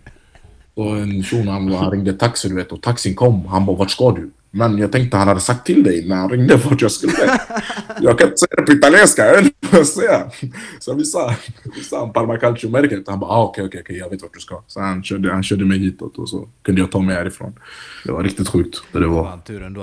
[0.75, 3.47] Och en shuno han, han ringde taxi du vet och taxin kom.
[3.47, 4.31] Han bara vart ska du?
[4.51, 7.13] Men jag tänkte han hade sagt till dig när han ringde vart jag skulle.
[8.01, 10.25] jag kan inte säga det på italienska, jag vet inte vad jag säger.
[10.79, 11.35] Så vi sa,
[11.77, 13.09] vi sa Parma Calcio-märket.
[13.09, 14.63] Han bara ah, okej okej okej jag vet vart du ska.
[14.67, 17.55] Så han körde, han körde mig hitåt och så kunde jag ta mig härifrån.
[18.05, 18.83] Det var riktigt sjukt.
[18.93, 19.41] Det var,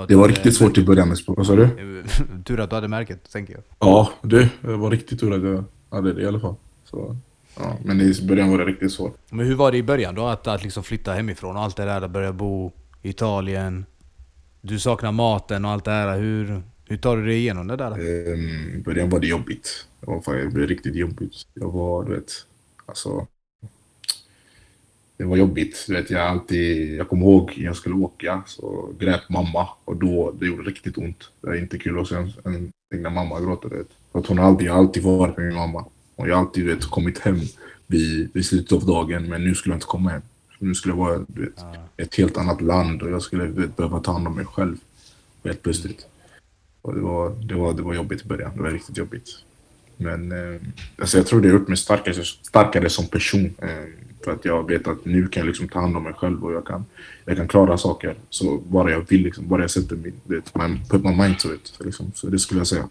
[0.08, 1.16] det var riktigt svårt i början.
[1.26, 1.68] Vad sa du?
[2.44, 3.62] Tur att du hade märket, tänker jag.
[3.78, 5.64] Ja, det, det var riktigt tur att jag
[5.96, 6.54] hade det i alla fall.
[6.84, 7.16] Så,
[7.56, 9.16] ja, men i början var det riktigt svårt.
[9.30, 10.26] Men hur var det i början då?
[10.26, 13.84] Att, att liksom flytta hemifrån och allt det där, att börja bo i Italien.
[14.60, 16.18] Du saknar maten och allt det här.
[16.18, 17.92] Hur, hur tar du dig igenom det där?
[17.92, 19.86] Um, I början var det jobbigt.
[20.00, 21.32] Det, var, det blev riktigt jobbigt.
[21.54, 22.32] Jag var, du vet,
[22.86, 23.26] alltså...
[25.16, 25.84] Det var jobbigt.
[25.86, 26.96] Du vet, jag alltid...
[26.96, 30.98] Jag kommer ihåg när jag skulle åka så grät mamma och då det gjorde riktigt
[30.98, 31.30] ont.
[31.40, 33.68] Det är inte kul att se en, en egna mamma gråta.
[33.68, 33.88] Vet.
[34.12, 35.84] För att hon har alltid, jag har alltid varit med min mamma.
[36.16, 37.40] Och jag har alltid vet, kommit hem
[37.86, 40.22] vid, vid slutet av dagen men nu skulle jag inte komma hem.
[40.58, 41.64] Nu skulle jag vara du vet,
[41.96, 44.76] ett helt annat land och jag skulle vet, behöva ta hand om mig själv.
[45.44, 46.06] Helt plötsligt.
[46.82, 48.50] Och det var, det, var, det var jobbigt i början.
[48.56, 49.28] Det var riktigt jobbigt.
[49.96, 50.60] Men eh,
[50.98, 53.54] alltså jag tror det har gjort mig starkare, starkare som person.
[53.58, 53.68] Eh,
[54.24, 56.52] för att jag vet att nu kan jag liksom ta hand om mig själv och
[56.52, 56.84] jag kan,
[57.24, 58.14] jag kan klara saker.
[58.30, 61.48] Så bara jag vill, liksom, bara jag sätter min, vet, man, put my mind to
[61.54, 61.78] it.
[61.84, 62.88] Liksom, så det skulle jag säga.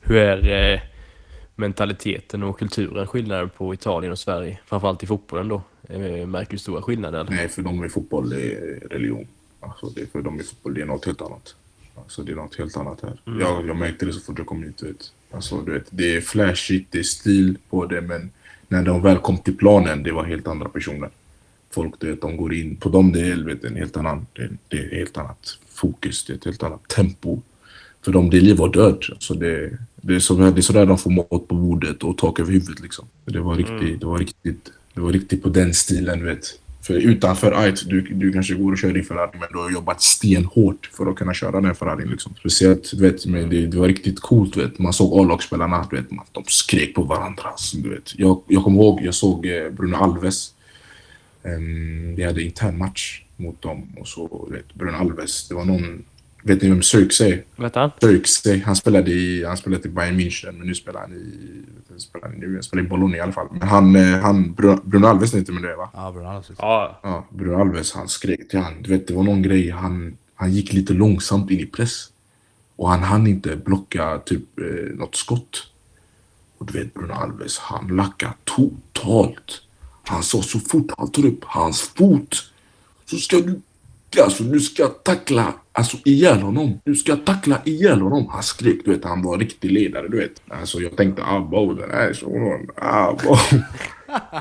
[0.00, 0.80] Hur är eh,
[1.54, 4.58] mentaliteten och kulturen skillnader på Italien och Sverige?
[4.66, 5.62] Framförallt i fotbollen då.
[5.88, 7.26] Eh, märker du stora skillnader?
[7.30, 9.26] Nej, för dem i fotboll är religion.
[9.60, 11.54] Alltså, det, för dem i fotboll det är något helt annat.
[11.94, 13.20] Alltså, det är något helt annat här.
[13.40, 14.82] Jag, jag märkte det så fort jag kom hit.
[14.82, 15.12] Vet.
[15.30, 18.30] Alltså, du vet, det är flashigt, det är stil på det, men
[18.68, 21.10] när de väl kom till planen, det var helt andra personer.
[21.70, 24.50] Folk, du vet, de går in, på dem det är helvete, en helt annan, det,
[24.68, 27.40] det är helt annat fokus, det är ett helt annat tempo.
[28.02, 29.04] För dem det är liv och död.
[29.18, 32.40] Så det, det, är så, det är sådär de får mat på bordet och tak
[32.40, 33.08] över huvudet liksom.
[33.24, 36.60] Det var riktigt, det var riktigt, det var riktigt på den stilen, du vet.
[36.82, 40.02] För utanför Ait, du, du kanske går och kör din Ferrari, men du har jobbat
[40.02, 42.08] stenhårt för att kunna köra den Ferrarin.
[42.08, 42.34] Liksom.
[42.38, 44.78] Speciellt, du vet, men det, det var riktigt coolt, vet.
[44.78, 47.48] Man såg A-lagsspelarna, du vet, man, de skrek på varandra.
[47.56, 48.18] Så, du vet.
[48.18, 50.54] Jag, jag kommer ihåg, jag såg eh, Bruno Alves.
[51.42, 55.64] Um, vi hade intern match mot dem och så, du vet, Bruno Alves, det var
[55.64, 56.04] någon
[56.46, 57.44] Vet ni vem Sirksey är?
[57.56, 57.90] Vet han?
[58.64, 62.38] Han spelade i, han spelade i Bayern München, men nu spelar han i, spelar han,
[62.38, 63.48] nu, han spelar i Bologna i alla fall.
[63.50, 65.90] Men han, eh, han Bruno, Bruno Alves är inte med det va?
[65.94, 66.50] Ja, Bruno Alves.
[66.58, 67.00] Ja.
[67.02, 68.82] Ja, Bruno Alves, han skrek till han.
[68.82, 72.12] Du vet, det var någon grej, han, han gick lite långsamt in i press.
[72.76, 75.66] Och han hann inte blocka typ eh, något skott.
[76.58, 79.62] Och du vet, Bruno Alves, han lackade totalt.
[80.02, 82.52] Han sa så fort han tar upp hans fot
[83.06, 83.60] så ska du,
[84.22, 86.80] alltså nu ska tackla alltså ihjäl honom.
[86.84, 88.26] Nu ska tackla ihjäl honom.
[88.30, 90.42] Han skrek, du vet, han var riktig ledare, du vet.
[90.48, 93.38] Alltså jag tänkte, abba, den här shunon, abba.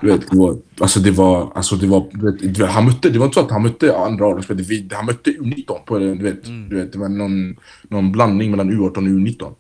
[0.02, 2.06] Du vet, det var, alltså det var, alltså det var,
[2.40, 5.30] du vet, han mötte, det var inte så att han mötte andra A-lagsspelare, han mötte
[5.32, 6.70] U19 på du vet, Mm.
[6.70, 7.56] du vet, det var någon,
[7.90, 9.54] någon blandning mellan U18 och U19.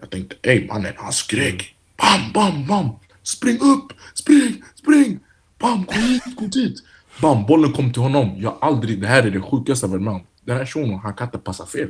[0.00, 1.74] Jag tänkte, ey mannen, han skrek.
[1.96, 2.88] Bam, bam, bam!
[3.22, 3.92] Spring upp!
[4.14, 5.18] Spring, spring!
[5.60, 6.74] Bam, gå hit, gå dit!
[7.22, 8.30] Bam, bollen kom till honom.
[8.38, 10.20] Jag har aldrig, det här är det sjukaste jag varit med om.
[10.48, 11.88] Den här shunon, han kan inte passa fel.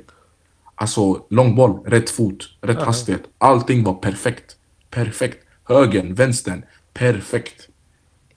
[0.75, 3.23] Alltså, lång boll, rätt fot, rätt hastighet.
[3.38, 4.57] Allting var perfekt.
[4.90, 5.47] Perfekt.
[5.64, 7.68] Högen, vänstern, perfekt.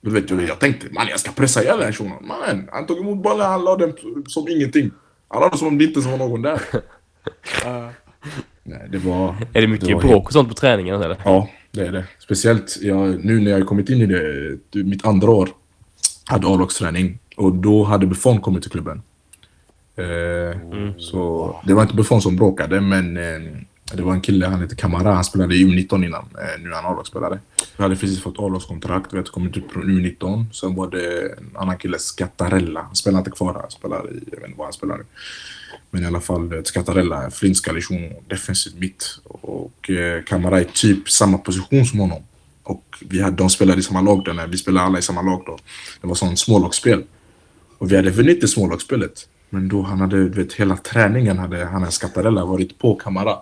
[0.00, 2.26] Du vet, jag, jag tänkte, man jag ska pressa ihjäl den här shunon.
[2.26, 3.92] Man, han tog emot bollen, han la den
[4.26, 4.90] som ingenting.
[5.28, 6.60] Han la den som om det inte var någon där.
[8.62, 9.36] Nej, det var...
[9.52, 11.16] Är det mycket det var bråk och sånt på träningen eller?
[11.24, 12.04] Ja, det är det.
[12.18, 15.48] Speciellt jag, nu när jag kommit in i det, mitt andra år,
[16.24, 19.02] hade A-lagsträning och då hade Buffon kommit till klubben.
[19.96, 20.58] Eh,
[20.98, 23.40] Så det var inte Buffon som bråkade, men eh,
[23.94, 26.22] det var en kille, han heter Kamara, han spelade i U19 innan.
[26.22, 27.38] Eh, nu är han A-lagsspelare.
[27.76, 30.44] Jag hade precis fått A-lagskontrakt, vet, kommit ut från U19.
[30.52, 32.82] Sen var det en annan kille, Scattarella.
[32.82, 35.04] Han spelar inte kvar här, han spelar i, jag vet inte vad han spelar nu.
[35.90, 39.18] Men i alla fall, Scattarella, flintskallig shuno, defensiv mitt.
[39.24, 39.90] Och
[40.26, 42.22] Kamara är typ samma position som honom.
[42.62, 45.22] Och vi hade, de spelade i samma lag då, när vi spelade alla i samma
[45.22, 45.58] lag då.
[46.00, 47.04] Det var sånt smålagsspel.
[47.78, 49.28] Och vi hade vunnit det smålagsspelet.
[49.54, 53.38] Men då han hade, du vet, hela träningen hade han en skattarella varit på Kamara.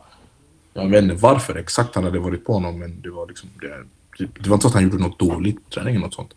[0.74, 3.48] Jag vet inte varför exakt han hade varit på honom, men det var liksom...
[3.60, 3.84] Det,
[4.18, 6.34] det var inte så att han gjorde något dåligt på träningen något sånt.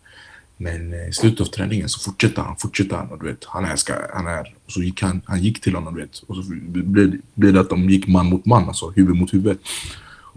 [0.58, 3.66] Men eh, i slutet av träningen så fortsatte han, fortsatte han och du vet, han
[3.66, 4.56] är, ska, han är...
[4.66, 6.20] Och så gick han, han gick till honom, du vet.
[6.28, 9.34] Och så blev det, blev det att de gick man mot man, alltså huvud mot
[9.34, 9.58] huvud.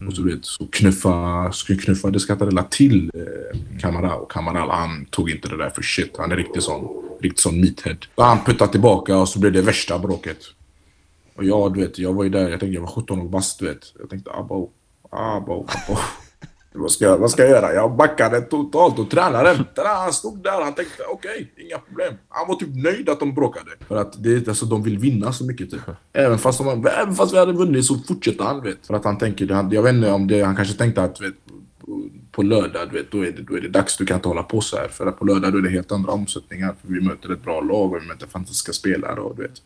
[0.06, 5.30] Och så, du vet, så knuffa, knuffade skattarella till eh, Kamara och Kamara han tog
[5.30, 6.14] inte det där för shit.
[6.18, 8.06] Han är riktigt sån, riktigt sån meathead.
[8.16, 10.38] Han puttade tillbaka och så blev det värsta bråket.
[11.36, 13.58] Och jag, du vet, jag var ju där, jag tänkte jag var 17 år bast,
[13.58, 13.92] du vet.
[13.98, 14.70] Jag tänkte abo,
[15.10, 15.98] abo, abo.
[16.78, 17.74] Vad ska, jag, vad ska jag göra?
[17.74, 22.14] Jag backade totalt och tränaren, han stod där han tänkte okej, inga problem.
[22.28, 23.70] Han var typ nöjd att de bråkade.
[23.88, 25.80] För att det, alltså, de vill vinna så mycket typ.
[26.12, 28.86] Även fast, de, även fast vi hade vunnit så fortsätter han vet.
[28.86, 31.34] För att han tänker, jag vet inte om det, han kanske tänkte att vet,
[32.36, 34.42] på- lördag, du vet, då, är det, då är det dags, du kan inte hålla
[34.42, 34.88] på så här.
[34.88, 36.74] För att på lördag då är det helt andra omsättningar.
[36.82, 39.62] För vi möter ett bra lag och vi möter fantastiska spelare och du vet.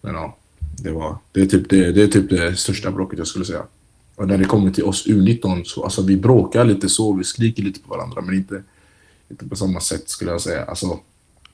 [0.00, 0.36] Men ja,
[0.82, 3.62] det, var, det, är typ det, det är typ det största bråket jag skulle säga.
[4.14, 7.62] Och när det kommer till oss U19 så alltså vi bråkar lite så, vi skriker
[7.62, 8.62] lite på varandra men inte,
[9.28, 10.64] inte på samma sätt skulle jag säga.
[10.64, 11.00] Alltså,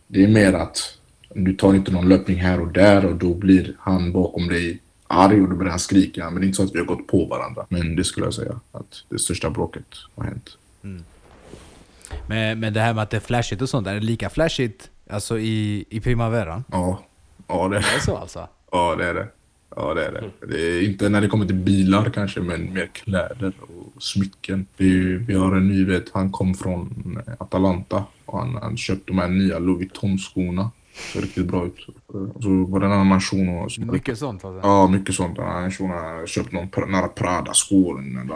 [0.07, 0.99] det är mer att
[1.35, 4.82] du tar inte någon löpning här och där och då blir han bakom dig
[5.12, 6.31] arg och då börjar han skrika.
[6.31, 7.66] Men det är inte så att vi har gått på varandra.
[7.68, 10.59] Men det skulle jag säga att det största bråket har hänt.
[12.27, 14.90] Men, men det här med att det är flashigt och sånt, är det lika flashigt
[15.11, 16.64] alltså i, i Primavera?
[16.72, 17.03] Ja,
[17.48, 18.48] ja det, Det är så alltså?
[18.72, 19.29] ja, det är det.
[19.77, 20.46] Ja, det är det.
[20.46, 24.66] Det är inte när det kommer till bilar kanske, men mer kläder och smycken.
[24.77, 29.18] Vi, vi har en ny, vet, han kom från Atalanta och han, han köpte de
[29.18, 30.70] här nya Louis Vuitton-skorna.
[30.95, 31.75] Ser riktigt bra ut.
[32.13, 33.73] Så alltså, varannan mansion och...
[33.73, 33.81] Så.
[33.81, 34.69] Mycket sånt alltså?
[34.69, 35.39] Ja, mycket sånt.
[35.39, 37.99] En annan shuno har köpt någon nära Prada-skor.
[37.99, 38.33] En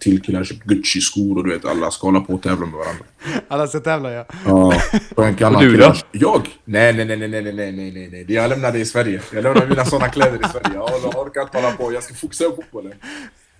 [0.00, 2.74] till kille har köpt Gucci-skor och du vet, alla ska hålla på och tävla med
[2.74, 3.04] varandra.
[3.48, 4.24] Alla ska tävla ja.
[4.46, 4.74] Ja.
[5.16, 5.94] Och du då?
[6.12, 6.48] Jag?
[6.64, 8.24] Nej, nej, nej, nej, nej, nej, nej, nej.
[8.28, 9.22] Jag lämnade i Sverige.
[9.34, 10.74] Jag lämnade mina sådana kläder i Sverige.
[10.74, 11.92] Jag orkar inte hålla på.
[11.92, 12.92] Jag ska fokusera på fotbollen.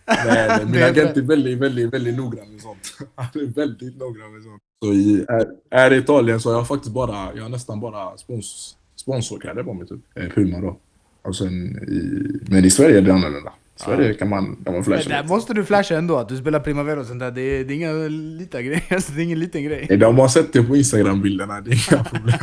[0.09, 2.97] Nej, nej, min agent är väldigt, väldigt, väldigt noggrann med sånt.
[3.15, 4.63] Han är väldigt noggrann med sånt.
[4.85, 8.17] Så i, är, är i Italien så har jag faktiskt bara, jag har nästan bara
[8.17, 10.01] spons, sponsorkläder på mig typ.
[10.15, 10.79] Eh, Puma då.
[11.23, 11.53] Och sen
[11.89, 13.53] i, men i Sverige är det annorlunda.
[13.77, 15.35] Sverige kan man, kan man Men flasha där lite.
[15.35, 17.31] måste du flasha ändå, att du spelar Primavera och sånt där.
[17.31, 17.93] Det är, det är inga
[18.39, 18.85] liten grej.
[18.91, 19.87] Alltså, det är ingen liten grej.
[19.97, 22.39] De har sett det på Instagram-bilderna, det är inga problem.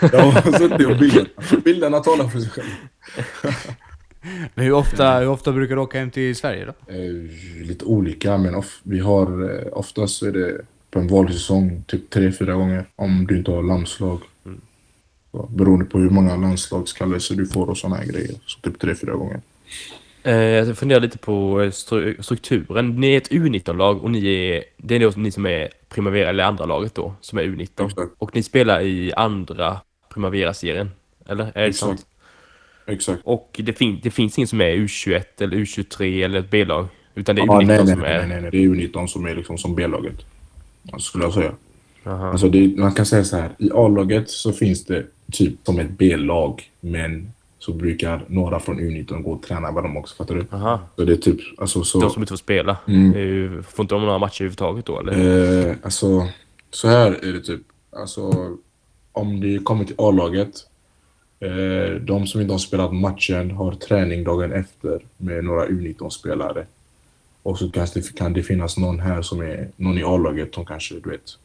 [0.10, 1.28] De har sett det på bilderna.
[1.64, 2.72] Bilderna talar för sig själva.
[4.54, 6.92] Men hur ofta, hur ofta brukar du åka hem till Sverige då?
[6.94, 10.60] Eh, lite olika, men of, vi har eh, oftast så är det
[10.90, 12.84] på en vanlig säsong typ tre, fyra gånger.
[12.96, 14.20] Om du inte har landslag.
[15.32, 18.34] Så, beroende på hur många landslagskallelser du får och såna här grejer.
[18.46, 19.40] Så typ tre, fyra gånger.
[20.22, 23.00] Eh, jag funderar lite på stru- strukturen.
[23.00, 26.44] Ni är ett U19-lag och ni är, det är då ni som är Primavera, eller
[26.44, 27.86] andra laget då, som är U19.
[27.86, 28.12] Exakt.
[28.18, 29.80] Och ni spelar i andra
[30.14, 30.90] Primavera-serien,
[31.26, 31.44] eller?
[31.44, 32.00] Är det Exakt.
[32.00, 32.06] sant?
[32.86, 33.20] Exakt.
[33.24, 36.86] Och det, fin- det finns ingen som är U21 eller U23 eller ett B-lag?
[37.14, 38.18] Utan det är Ah, U19 nej, nej, som är...
[38.18, 38.50] nej, nej, nej.
[38.50, 40.14] Det är U19 som är liksom som B-laget.
[40.98, 41.52] Skulle jag säga.
[42.04, 42.30] Aha.
[42.30, 43.50] Alltså det, man kan säga så här.
[43.58, 46.62] I A-laget så finns det typ som ett B-lag.
[46.80, 50.16] Men så brukar några från U19 gå och träna med dem också.
[50.16, 50.46] Fattar du?
[50.50, 50.80] Aha.
[50.96, 52.00] Så det är typ, alltså så...
[52.00, 52.76] De som inte får spela.
[52.88, 53.62] Mm.
[53.62, 55.66] Får inte de några matcher överhuvudtaget då eller?
[55.70, 56.28] Eh, alltså,
[56.70, 57.60] så här är det typ.
[57.96, 58.30] Alltså,
[59.12, 60.50] om det kommer till A-laget.
[61.40, 66.66] Eh, de som inte har spelat matchen har träning dagen efter med några U19-spelare.
[67.42, 67.70] Och så
[68.16, 71.38] kan det finnas någon här som är någon i A-laget som kanske, du vet,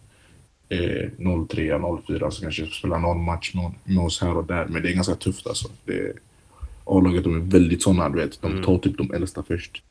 [0.69, 1.11] är
[1.47, 4.65] 03, 04 som kanske spelar någon match med oss här och där.
[4.65, 5.69] Men det är ganska tufft alltså.
[5.85, 6.13] Det
[6.85, 8.41] A-laget de är väldigt sådana, du vet.
[8.41, 9.83] De tar typ de äldsta först.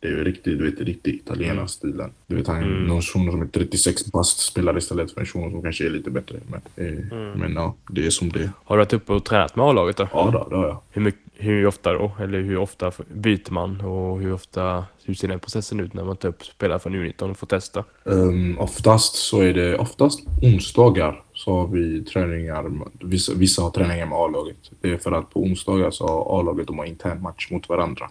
[0.00, 2.10] Det är ju riktigt, du vet, riktigt italienarstilen.
[2.26, 2.84] Du vet, han, Mm.
[2.86, 6.10] någon shuno som är 36 bast spelar istället för en shuno som kanske är lite
[6.10, 6.36] bättre.
[6.46, 7.04] Men, eh,
[7.36, 8.50] men ja, det är som det är.
[8.64, 10.08] Har du varit uppe och tränat med A-laget då?
[10.12, 10.80] Ja, då, det har jag.
[10.90, 12.12] Hur, mycket, hur ofta då?
[12.20, 13.80] Eller hur ofta byter man?
[13.80, 17.30] Och hur ofta, hur ser den processen ut när man tar upp spelare från U19
[17.30, 17.84] och får testa?
[18.04, 22.70] Um, oftast så är det oftast onsdagar så har vi träningar.
[23.00, 24.70] Vissa, vissa har träningar med A-laget.
[24.80, 28.10] Det är för att på onsdagar så har A-laget de har intern match mot varandra.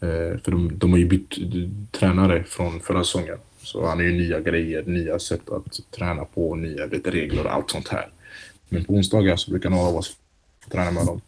[0.00, 1.34] Eh, för de, de har ju bytt
[1.92, 3.38] tränare från förra säsongen.
[3.62, 7.52] Så han har ju nya grejer, nya sätt att träna på, nya vet, regler och
[7.52, 8.08] allt sånt här.
[8.68, 10.16] Men på onsdagar så brukar några av oss
[10.70, 11.20] träna med dem.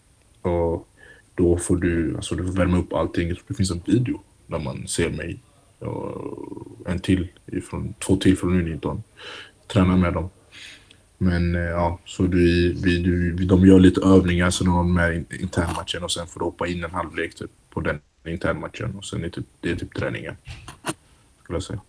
[0.43, 0.89] Och
[1.35, 3.37] då får du, alltså du får värma upp allting.
[3.49, 5.39] Det finns en video där man ser mig
[5.79, 9.03] och en till, ifrån, två till från U19.
[9.67, 10.31] Träna med dem.
[11.19, 15.25] Men eh, ja, så du, vi, du, de gör lite övningar så de har med
[15.41, 19.25] internmatchen och sen får du hoppa in en halvlek typ, på den internmatchen och sen
[19.25, 20.35] är typ, det är typ träningen.
[21.43, 21.81] Skulle jag säga.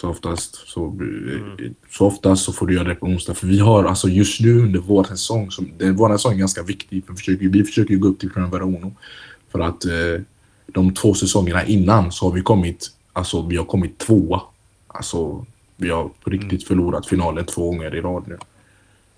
[0.00, 3.34] Så oftast så, eh, så oftast så får du göra det på onsdag.
[3.34, 6.62] För vi har alltså just nu under vår säsong, som, det, vår säsong är ganska
[6.62, 7.04] viktig.
[7.06, 8.94] För vi, försöker, vi försöker gå upp till Primavera Uno.
[9.52, 10.22] För att eh,
[10.66, 14.42] de två säsongerna innan så har vi kommit, alltså vi har kommit tvåa.
[14.86, 15.46] Alltså
[15.76, 18.38] vi har på riktigt förlorat finalen två gånger i rad nu.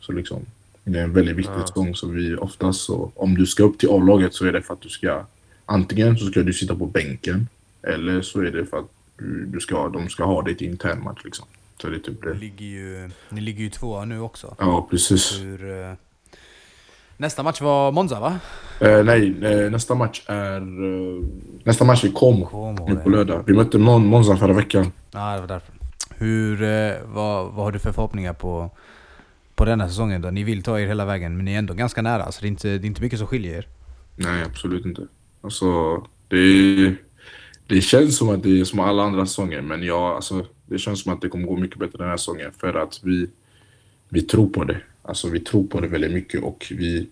[0.01, 0.41] Så liksom,
[0.85, 1.67] det är en väldigt viktig Ja.
[1.67, 1.95] säsong.
[1.95, 4.81] Så vi oftast så, om du ska upp till A-laget så är det för att
[4.81, 5.25] du ska,
[5.67, 7.49] antingen så ska du sitta på bänken.
[7.83, 11.47] Eller så är det för att du, du ska, de ska ha till internmatch liksom.
[11.83, 12.39] Så det typ Ni det.
[12.39, 14.57] ligger ju, ni ligger ju tvåa nu också.
[14.59, 15.41] Ja, precis.
[15.41, 15.93] Hur, eh,
[17.17, 18.39] nästa match var Monza va?
[18.81, 20.57] Eh, nej, eh, nästa match är...
[20.57, 21.25] Eh,
[21.65, 22.47] nästa match är Como.
[22.47, 23.43] Como, Nu på lördag.
[23.47, 24.93] Vi mötte Mon Monza förra veckan.
[25.11, 25.75] Ja, det var därför.
[26.19, 26.57] Hur,
[27.05, 28.71] vad, vad har du för förhoppningar på,
[29.55, 30.31] på denna säsongen då?
[30.31, 32.33] Ni vill ta er hela vägen, men ni är ändå ganska nära.
[32.33, 33.67] Så det är inte, det är inte mycket som skiljer er.
[34.17, 35.03] Nej, absolut inte.
[35.45, 35.97] Alltså,
[36.29, 36.95] det,
[37.67, 41.03] det känns som att det är som alla andra säsonger, men ja, alltså, det känns
[41.03, 43.27] som att det kommer gå mycket bättre den här säsongen för att vi,
[44.09, 44.81] vi tror på det.
[45.03, 47.07] Alltså, vi tror på det väldigt mycket och vi,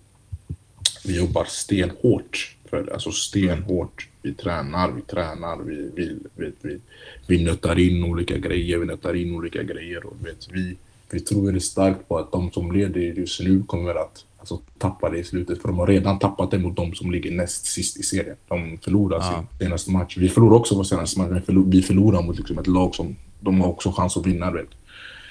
[1.04, 2.92] vi jobbar stenhårt för det.
[2.92, 4.08] Alltså stenhårt.
[4.22, 6.78] Vi tränar, vi tränar, vi, vi, vi, vi,
[7.26, 10.76] vi nötar in olika grejer, vi nötar in olika grejer och vet, vi,
[11.10, 15.11] vi tror väldigt starkt på att de som leder just nu kommer att alltså, tappa
[15.11, 15.62] det i slutet.
[15.62, 18.37] För de har redan tappat det mot de som ligger näst sist i serien.
[18.48, 19.22] De förlorar Ja.
[19.59, 20.16] sin senaste match.
[20.18, 23.16] Vi förlorar också vår senaste match, men förlor, vi förlorar mot liksom, ett lag som
[23.40, 24.50] de har också chans att vinna.
[24.50, 24.68] Vet.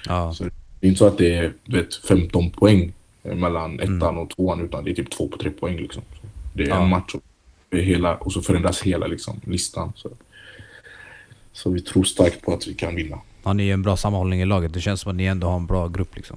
[0.06, 0.32] Ja.
[0.32, 4.60] Så det är inte så att det är vet, 15 poäng mellan ettan och tvåan,
[4.60, 5.76] utan det är typ två på tre poäng.
[5.76, 6.02] Liksom.
[6.20, 6.82] Så det är Ja.
[6.82, 9.92] en match och, hela, och så förändras hela liksom, listan.
[9.96, 10.08] Så.
[11.52, 13.18] så vi tror starkt på att vi kan vinna.
[13.42, 14.74] Har ni en bra sammanhållning i laget?
[14.74, 16.36] Det känns som att ni ändå har en bra grupp liksom.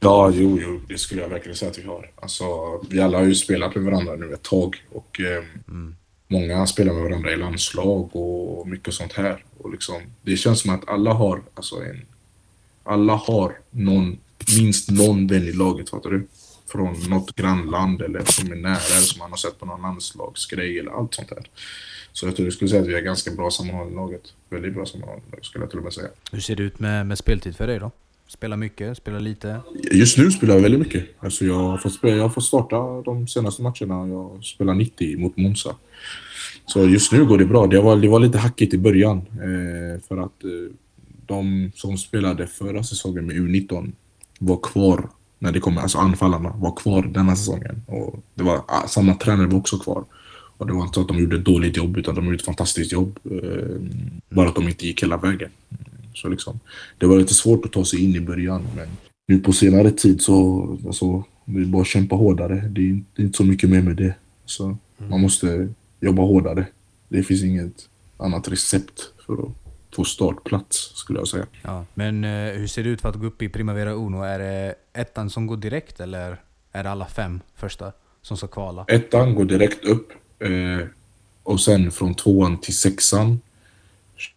[0.00, 2.10] Ja, jo, jo, det skulle jag verkligen säga att vi har.
[2.16, 2.44] Alltså,
[2.90, 5.44] vi alla har ju spelat med varandra nu ett tag och eh,
[6.28, 9.44] många spelar med varandra i landslag och mycket sånt här.
[9.58, 12.06] Och liksom, det känns som att alla har, alltså en,
[12.84, 14.18] alla har någon,
[14.58, 16.26] minst någon vän i laget, fattar du?
[16.66, 20.78] Från något grannland eller som är nära eller som man har sett på någon landslagsgrej
[20.78, 21.46] eller allt sånt här.
[22.12, 24.22] Så jag tror jag skulle säga att vi har ganska bra sammanhållning i laget.
[24.50, 26.08] Väldigt bra sammanhållning skulle jag till och med säga.
[26.32, 27.90] Hur ser det ut med, med speltid för dig då?
[28.28, 29.60] Spelar mycket, spelar lite?
[29.92, 31.06] Just nu spelar jag väldigt mycket.
[31.18, 34.08] Alltså jag, har fått spela, jag har fått starta de senaste matcherna.
[34.08, 35.76] Jag spelar 90 mot Monza.
[36.66, 37.66] Så just nu går det bra.
[37.66, 39.18] Det var, det var lite hackigt i början.
[39.18, 40.72] Eh, för att eh,
[41.26, 43.92] de som spelade förra säsongen med U19
[44.38, 45.08] var kvar
[45.38, 47.82] när det kom, alltså anfallarna var kvar denna säsongen.
[47.86, 50.04] Och det var, ah, samma tränare var också kvar.
[50.58, 52.44] Och det var inte så att de gjorde ett dåligt jobb utan de gjorde ett
[52.44, 53.18] fantastiskt jobb.
[53.24, 53.80] Eh,
[54.28, 55.50] bara att de inte gick hela vägen.
[56.16, 56.60] Så liksom,
[56.98, 58.88] det var lite svårt att ta sig in i början men
[59.28, 62.54] nu på senare tid så alltså, det är bara att kämpa hårdare.
[62.70, 64.14] Det är, inte- det är inte så mycket mer med det.
[64.44, 65.68] Så Man måste
[66.00, 66.66] jobba hårdare.
[67.08, 69.48] Det finns inget annat recept för att
[69.96, 71.46] få startplats skulle jag säga.
[71.62, 71.84] Ja.
[71.94, 74.22] Men eh, hur ser det ut för att gå upp i Primavera Uno?
[74.22, 76.40] Är det ettan som går direkt eller
[76.72, 77.92] är det alla fem första
[78.22, 78.84] som ska kvala?
[78.88, 80.86] Ettan går direkt upp eh,
[81.42, 83.40] och sen från tvåan till sexan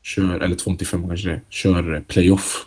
[0.02, 2.66] kör, eller tvåan till femman kanske det kör playoff.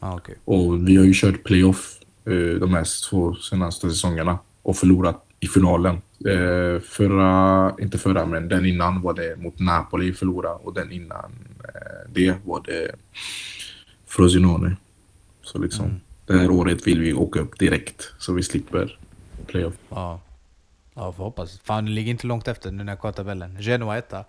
[0.00, 0.34] Ah, okej.
[0.44, 5.46] Och vi har ju kört playoff eh, de här två senaste säsongerna och förlorat i
[5.46, 5.94] finalen.
[6.26, 11.32] Eh, förra, inte förra, men den innan var det mot Napoli förlora och den innan
[11.64, 12.94] eh, det var det
[14.06, 14.76] Frosinone.
[15.42, 18.98] Så liksom, det här året vill vi åka upp direkt så vi slipper
[19.46, 19.74] playoff.
[19.88, 20.20] Ja.
[20.94, 21.58] Ja, får hoppas.
[21.58, 23.56] Fan, det ligger inte långt efter nu när jag kollar tabellen.
[23.60, 24.24] Genoa etta.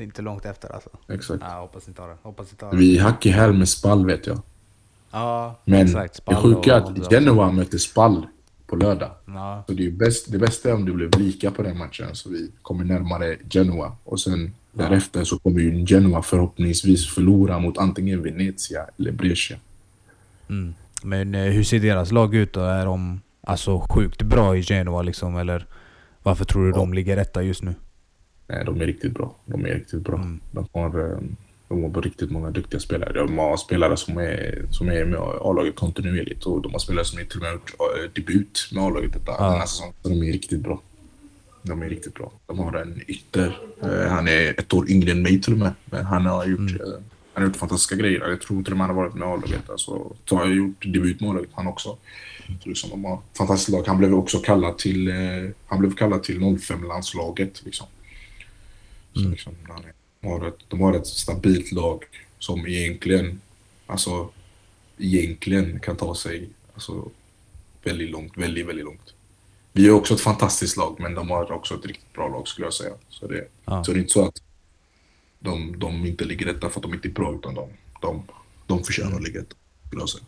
[0.00, 0.90] Det är inte långt efter alltså.
[1.08, 1.42] Exakt.
[1.46, 2.16] Ja, hoppas inte ha det.
[2.22, 2.78] Hoppas inte ha det.
[2.78, 4.40] Vi hack i häl med Spall vet jag.
[5.10, 6.14] Ja, Men exakt.
[6.14, 8.26] det Spal sjuka är att Genoa möter Spall
[8.66, 9.10] på lördag.
[9.26, 12.06] Ja, Så det, är bäst, det bästa är om det blev lika på den matchen
[12.12, 13.96] så vi kommer närmare Genoa.
[14.04, 19.56] Och sen därefter så kommer ju Genoa förhoppningsvis förlora mot antingen Venezia eller Brescia.
[20.48, 20.74] mm.
[21.02, 22.60] Men eh, hur ser deras lag ut då?
[22.60, 25.36] Är de alltså sjukt bra i Genoa liksom?
[25.36, 25.66] Eller
[26.22, 27.74] varför tror du de ligger etta just nu?
[28.50, 29.34] Nej, de är riktigt bra.
[29.46, 30.14] De är riktigt bra.
[30.16, 30.40] Mm.
[30.50, 31.18] De, har, eh,
[31.68, 33.12] de har riktigt många duktiga spelare.
[33.12, 37.18] De har spelare som är, som är med A-laget kontinuerligt och de har spelare som
[37.18, 39.44] är till och med gjort eh, debut med A-laget detta, Ja.
[39.50, 39.94] den här säsongen.
[40.02, 40.80] De är riktigt bra.
[41.62, 42.32] De är riktigt bra.
[42.46, 43.58] De har en ytter.
[43.82, 45.72] Eh, han är ett år yngre än mig till och med.
[45.84, 46.80] Men han har gjort, Mm.
[47.32, 48.28] han har gjort fantastiska grejer.
[48.28, 49.70] Jag tror till och med han har varit med i A-laget.
[49.70, 51.96] Alltså, så har jag gjort debut med A-laget han också.
[52.62, 53.84] Så liksom, de har fantastiskt lag.
[53.86, 55.12] Han blev också kallad till,
[55.66, 57.62] han blev kallad till 05-landslaget.
[57.64, 57.86] Liksom.
[59.16, 59.30] Mm.
[59.30, 59.54] liksom,
[60.20, 62.04] de, har ett, de har ett stabilt lag
[62.38, 63.40] som egentligen,
[63.86, 64.28] alltså,
[64.98, 67.08] egentligen kan ta sig alltså,
[67.84, 69.14] väldigt långt, väldigt, väldigt långt.
[69.72, 72.66] Vi är också ett fantastiskt lag, men de har också ett riktigt bra lag skulle
[72.66, 72.92] jag säga.
[73.08, 73.84] Så det, Ja.
[73.84, 74.42] så det är inte så att
[75.38, 77.68] de, de inte ligger rätta för att de inte är bra, utan de,
[78.00, 78.22] de,
[78.66, 79.56] de förtjänar att ligga rätta,
[79.86, 80.24] skulle jag säga.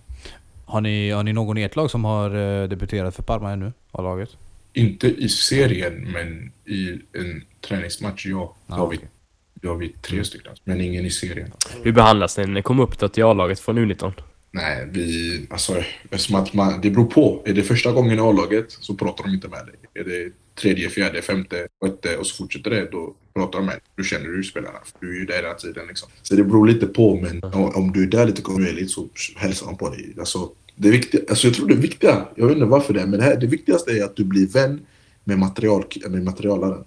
[0.64, 2.30] Har ni, har ni någon i ert lag som har
[2.62, 3.72] eh, debuterat för Parma ännu?
[3.90, 4.36] Av laget?
[4.72, 8.56] Inte i serien, men i en träningsmatch, ja.
[8.66, 9.08] Ja, har vi, okej.
[9.54, 11.52] det har vi tre stycken, men ingen i serien.
[11.82, 14.12] Hur behandlas den när ni kom upp då till A-laget från U19?
[14.50, 15.46] Nej, vi...
[15.50, 17.42] Alltså, eftersom att man, det beror på.
[17.46, 19.74] Är det första gången i A-laget så pratar de inte med dig.
[19.94, 23.80] Är det tredje, fjärde, femte, sjätte och så fortsätter det, då pratar de med dig.
[23.96, 24.78] Du känner du spelarna.
[24.84, 25.86] för Du är ju där hela tiden.
[25.88, 26.08] Liksom.
[26.22, 29.66] Så det beror lite på, men om- om du är där lite kontinuerligt så hälsar
[29.66, 30.14] de på dig.
[30.18, 33.18] Alltså, det viktiga, alltså jag tror det viktiga, jag vet inte varför det är, men
[33.18, 34.80] det, här, det viktigaste är att du blir vän
[35.24, 36.84] med, material, med materialaren.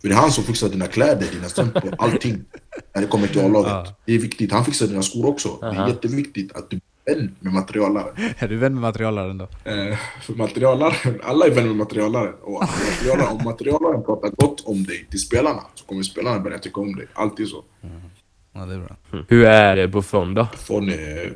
[0.00, 2.44] För det är han som fixar dina kläder, dina strumpor, allting.
[2.94, 3.70] När det kommer till A-laget.
[3.70, 3.94] Ja.
[4.04, 4.52] Det är viktigt.
[4.52, 5.48] Han fixar dina skor också.
[5.60, 8.14] Det är jätteviktigt att du är vän med materialaren.
[8.38, 9.44] Är du vän med materialaren då?
[9.44, 12.34] Eh, för materialaren, alla är vän med materialaren.
[12.42, 16.80] Och materialaren, om materialaren pratar gott om dig till spelarna så kommer spelarna börja tycka
[16.80, 17.06] om dig.
[17.12, 17.64] Alltid så.
[18.52, 19.24] Ja, det är bra.
[19.28, 20.48] Hur är det Buffon då?
[20.52, 21.32] Buffon är...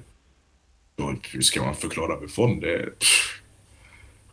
[0.97, 2.61] ja, Hur ska man förklara Buffon?
[2.61, 3.42] Det pff.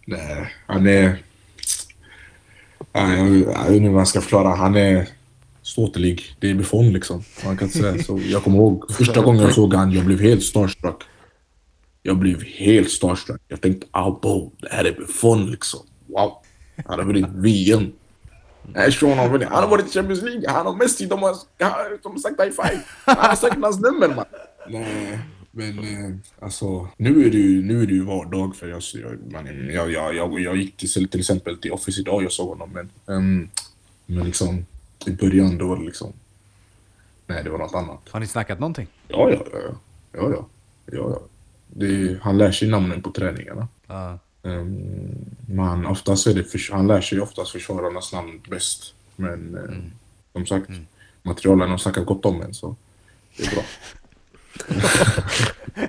[0.06, 1.24] Nej, han är...
[2.94, 4.56] Nej, Jag vet inte vad jag ska förklara.
[4.56, 5.08] Han är
[5.62, 6.36] ståtlig.
[6.40, 7.24] Det är Buffon liksom.
[7.46, 8.20] Man kan säga så.
[8.26, 11.04] Jag kommer ihåg första gången jag såg han, jag blev helt starstruck.
[12.02, 13.42] Jag blev helt starstruck.
[13.48, 15.80] Jag tänkte, ah bo, det här är Buffon liksom.
[16.08, 16.34] Wow.
[16.86, 17.92] Han har vunnit VM.
[18.74, 19.48] Nej, Sean har vunnit.
[19.48, 20.50] Han har varit i Champions League.
[20.50, 21.36] Han och Messi, de har,
[22.04, 22.82] de har sagt high five.
[23.06, 24.26] Han har sagt hans nummer man.
[24.68, 25.20] Nej,
[25.56, 29.32] men eh, alltså nu är det ju, nu är det ju vardag för jag, jag,
[29.32, 32.70] man, jag, jag, jag, jag gick till, till exempel till Office idag, jag såg honom
[32.74, 33.50] men, ehm,
[34.06, 34.66] men liksom
[35.06, 36.14] i början då var det liksom,
[37.28, 38.10] nej det var något annat.
[38.10, 38.88] Har ni snackat någonting?
[39.08, 39.72] Ja, ja, ja, ja,
[40.12, 40.48] ja,
[40.86, 41.22] ja, ja.
[41.68, 43.68] Det, han lär sig namnen på träningarna.
[43.88, 44.20] Ja.
[44.42, 48.96] Um, men oftast är det, för, han lär sig oftast försvararnas namn bäst.
[49.16, 49.92] Men eh,
[50.32, 50.70] som sagt,
[51.22, 52.76] materialen har snackat gott om en så
[53.38, 53.64] det är bra.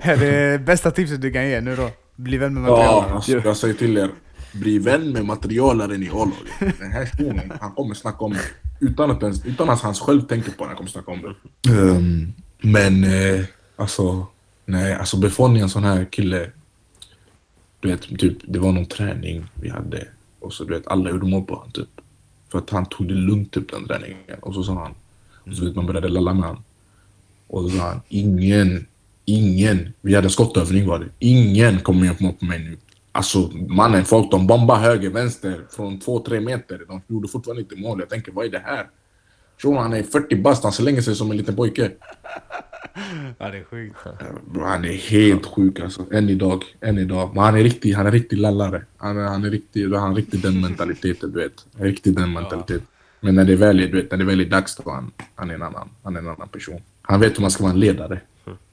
[0.05, 1.91] Är det bästa tipset du kan ge nu då?
[2.17, 3.13] Bli vän med Ja, materialaren?
[3.17, 4.11] alltså, jag säger till er.
[4.53, 6.79] Bli vän med materialaren i A-laget.
[6.79, 8.41] Den här shunon, han kommer snacka om det.
[8.87, 11.71] Utan att, ens, utan att han själv tänker på det, han kommer snacka om det.
[11.73, 13.45] Ehm, men eh,
[13.77, 14.27] alltså,
[14.67, 16.51] Nej, alltså Buffon är en sån här kille.
[17.81, 20.09] Du vet, typ, det var någon träning vi hade
[20.41, 21.89] och så du vet, alla gjorde mål på honom typ.
[22.49, 24.39] För att han tog det lugnt typ den träningen.
[24.41, 24.95] Och så sa han,
[25.51, 26.63] och så vet man började lalla med honom.
[27.47, 28.87] Och så sa han, ingen,
[29.25, 31.07] ingen, vi hade skottövning var det.
[31.18, 32.77] Ingen kommer mål på mig nu.
[33.12, 36.81] Alltså mannen, folk de bombar höger, vänster från två, tre meter.
[36.89, 38.01] De gjorde fortfarande inte mål.
[38.01, 38.87] Jag tänker, vad är det här?
[39.62, 41.91] Shunon han är 40 bast, han slänger sig som en liten pojke.
[43.39, 43.97] Ja, det är sjukt.
[44.61, 46.07] Han är helt sjuk alltså.
[46.12, 46.64] Än idag.
[46.81, 47.31] Än idag.
[47.35, 48.83] Men han är riktig, han är riktig lallare.
[48.97, 51.66] Han är, han är riktig, han har riktigt den mentaliteten du vet.
[51.79, 52.87] Riktigt den mentaliteten.
[53.20, 55.51] Men när det väl är, du vet, när det väl är dags då han, han
[55.51, 56.81] är en annan, han är en annan person.
[57.03, 58.20] Han vet hur man ska vara en ledare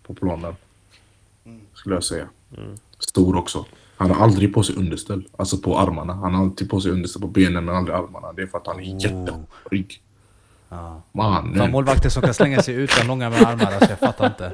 [0.04, 0.54] på planen.
[1.74, 2.28] Skulle jag säga.
[3.00, 3.66] Stor också.
[3.98, 5.28] Han har aldrig på sig underställ.
[5.38, 6.14] Alltså på armarna.
[6.14, 8.34] Han har alltid på sig underställ på benen men aldrig armarna.
[8.34, 10.02] Det är för att han är jätterygg.
[10.70, 11.02] Ja.
[11.12, 11.56] Mannen.
[11.56, 14.54] Fan, målvakter som kan slänga sig utan långa med armar, alltså jag fattar inte.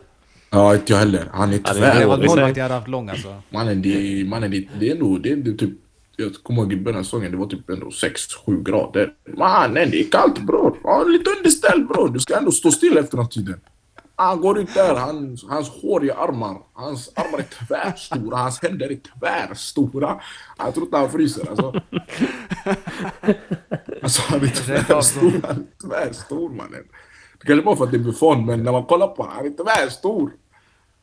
[0.50, 1.30] Ja, inte jag heller.
[1.34, 1.88] Han är Ja, det Jag tvär.
[1.88, 2.08] hade dåligt.
[2.20, 3.36] varit målvakt jag hade haft lång alltså.
[3.50, 3.90] Mannen, det,
[4.22, 5.74] är- mannen det, det är nog, det det typ,
[6.16, 9.14] jag kommer ihåg i början av säsongen, det var typ ändå 6-7 grader.
[9.38, 10.78] Mannen, det är kallt bror.
[10.84, 12.10] Ha lite underställ bror.
[12.10, 13.60] Du ska ändå stå still efter den tiden.
[14.20, 19.00] Han går ut där, han, hans håriga armar, hans armar är tvärstora, hans händer är
[19.20, 20.22] tvärstora.
[20.58, 21.74] Jag tror inte han fryser alltså.
[24.02, 26.84] Alltså han är tvärstor, han är tvärstor mannen.
[27.40, 29.46] Det kanske bara för att det är Buffon, men när man kollar på honom, han
[29.46, 30.32] är tvärstor.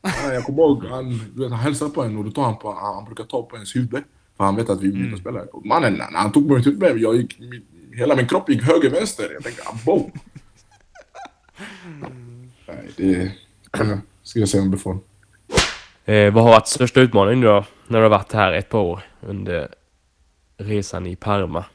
[0.01, 2.57] Ja, jag kommer ihåg, han, du vet, han hälsar på en och då tar han
[2.57, 4.03] på, han brukar ta på ens huvud.
[4.37, 5.17] För han vet att vi är mm.
[5.17, 5.45] spelare.
[5.45, 7.39] Och Mannen, när han tog på mitt huvud, jag gick,
[7.93, 9.29] hela min kropp gick höger, vänster.
[9.33, 10.11] Jag tänkte, abo!
[12.97, 13.31] Det
[14.23, 14.99] skulle jag säga om Buffon.
[16.05, 19.01] Eh, vad har varit största utmaningen då när du har varit här ett par år
[19.21, 19.67] under
[20.57, 21.65] resan i Parma?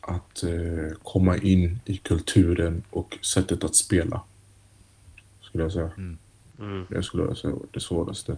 [0.00, 4.22] Att eh, komma in i kulturen och sättet att spela.
[5.40, 5.90] Skulle jag säga.
[6.88, 8.36] Det skulle jag säga var det svåraste.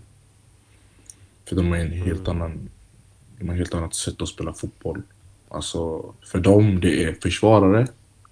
[1.44, 2.70] För de har en helt annan...
[3.38, 5.02] De har ett helt annat sätt att spela fotboll.
[5.48, 7.86] Alltså, för dem det är försvarare,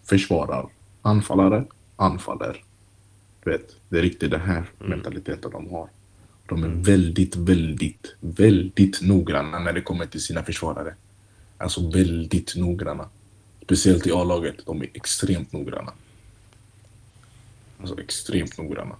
[0.04, 0.68] försvarar.
[1.02, 1.64] Anfallare,
[1.96, 2.62] anfaller.
[3.44, 5.88] Du vet, det är riktigt den här mentaliteten de har.
[6.46, 10.94] De är väldigt, väldigt, väldigt noggranna när det kommer till sina försvarare.
[11.58, 13.08] Alltså väldigt noggranna.
[13.62, 14.66] Speciellt i A-laget.
[14.66, 15.92] De är extremt noggranna.
[17.80, 18.96] Alltså extremt noggranna.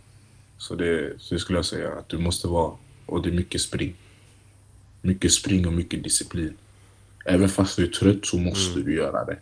[0.59, 2.73] Så det, så det skulle jag säga att du måste vara,
[3.07, 3.95] och det är mycket spring.
[5.03, 6.57] Mycket spring och mycket disciplin.
[7.25, 9.39] Även fast du är trött så måste du göra det.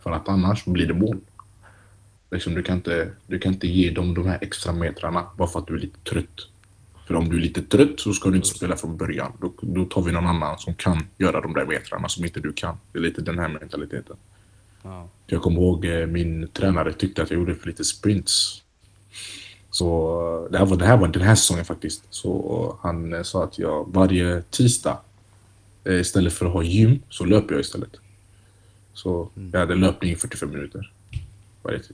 [0.00, 1.20] För att annars blir det mål.
[2.30, 5.58] Liksom, du, kan inte, du kan inte ge dem de här extra metrarna bara för
[5.58, 6.48] att du är lite trött.
[7.06, 9.32] För om du är lite trött så ska du inte spela från början.
[9.40, 12.52] Då, då tar vi någon annan som kan göra de där metrarna som inte du
[12.52, 12.76] kan.
[12.92, 14.16] Det är lite den här mentaliteten.
[14.82, 15.08] Ja.
[15.26, 18.62] Jag kommer ihåg eh, min tränare tyckte att jag gjorde för lite sprints.
[19.70, 22.02] Så eh, det här var, det här var den här säsongen faktiskt.
[22.10, 24.98] Så han eh, sa att jag varje tisdag
[25.88, 27.96] istället för att ha gym så löper jag istället.
[28.92, 30.92] Så jag hade löpning i 45 minuter.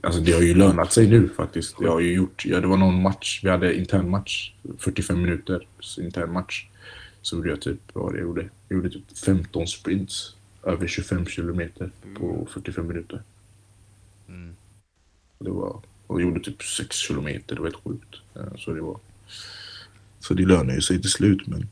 [0.03, 1.75] Alltså det har ju lönat sig nu faktiskt.
[1.79, 5.67] Jag har ju gjort, ja, det var någon match, vi hade intern match, 45 minuter
[5.99, 6.67] intern match.
[7.21, 8.49] Så gjorde jag typ, vad det jag gjorde?
[8.67, 13.21] Jag gjorde typ 15 sprints över 25 kilometer på 45 minuter.
[15.37, 18.15] Och Det var, och jag gjorde typ 6 kilometer, det var helt sjukt.
[18.57, 18.99] Så det var...
[20.19, 21.69] Så det lönar ju sig till slut men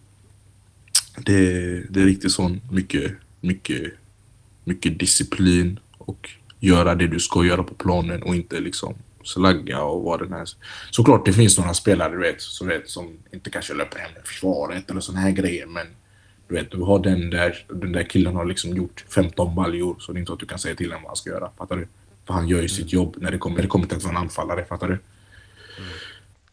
[1.25, 1.39] det,
[1.89, 3.93] det är riktigt sån mycket, mycket,
[4.63, 6.29] mycket disciplin och
[6.59, 10.49] göra det du ska göra på planen och inte liksom slagga och vad den är.
[10.91, 14.27] Såklart det finns några spelare du vet, som, vet, som inte kanske löper hem med
[14.27, 15.87] försvaret eller såna här grejer men
[16.47, 20.11] du vet, du har den där, den där killen har liksom gjort 15 baljor så
[20.11, 21.75] det är inte så att du kan säga till honom vad han ska göra, fattar
[21.75, 21.87] du?
[22.25, 24.15] För han gör ju sitt jobb när det kommer, när det kommer till att vara
[24.15, 24.99] en anfallare, fattar du?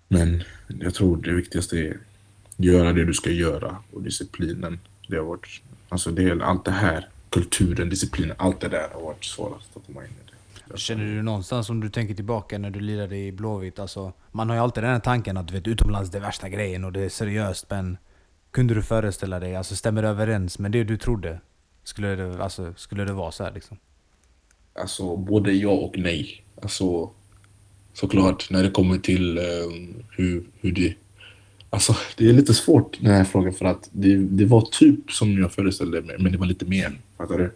[0.09, 1.97] Men jag tror det viktigaste är
[2.57, 4.81] göra det du ska göra och disciplinen.
[5.09, 9.25] Det har varit, alltså det allt det här, kulturen, disciplinen, allt det där har varit
[9.25, 10.79] svårast att komma in i det.
[10.79, 13.79] Känner du någonstans om du tänker tillbaka när du lirade i Blåvitt?
[13.79, 16.49] Alltså, man har ju alltid den här tanken att du vet, utomlands det är värsta
[16.49, 17.99] grejen och det är seriöst men
[18.51, 21.41] kunde du föreställa dig, alltså stämmer det överens med det du trodde?
[21.85, 23.79] Skulle det, alltså, skulle det vara så här liksom?
[24.75, 26.45] Alltså både ja och nej.
[26.63, 27.11] Alltså
[27.93, 29.45] såklart när det kommer till eh,
[30.11, 30.95] hur, hur det...
[31.71, 35.39] Alltså det är lite svårt den här frågan för att det, det var typ som
[35.39, 36.99] jag föreställde mig men det var lite mer.
[37.17, 37.53] Fattar du?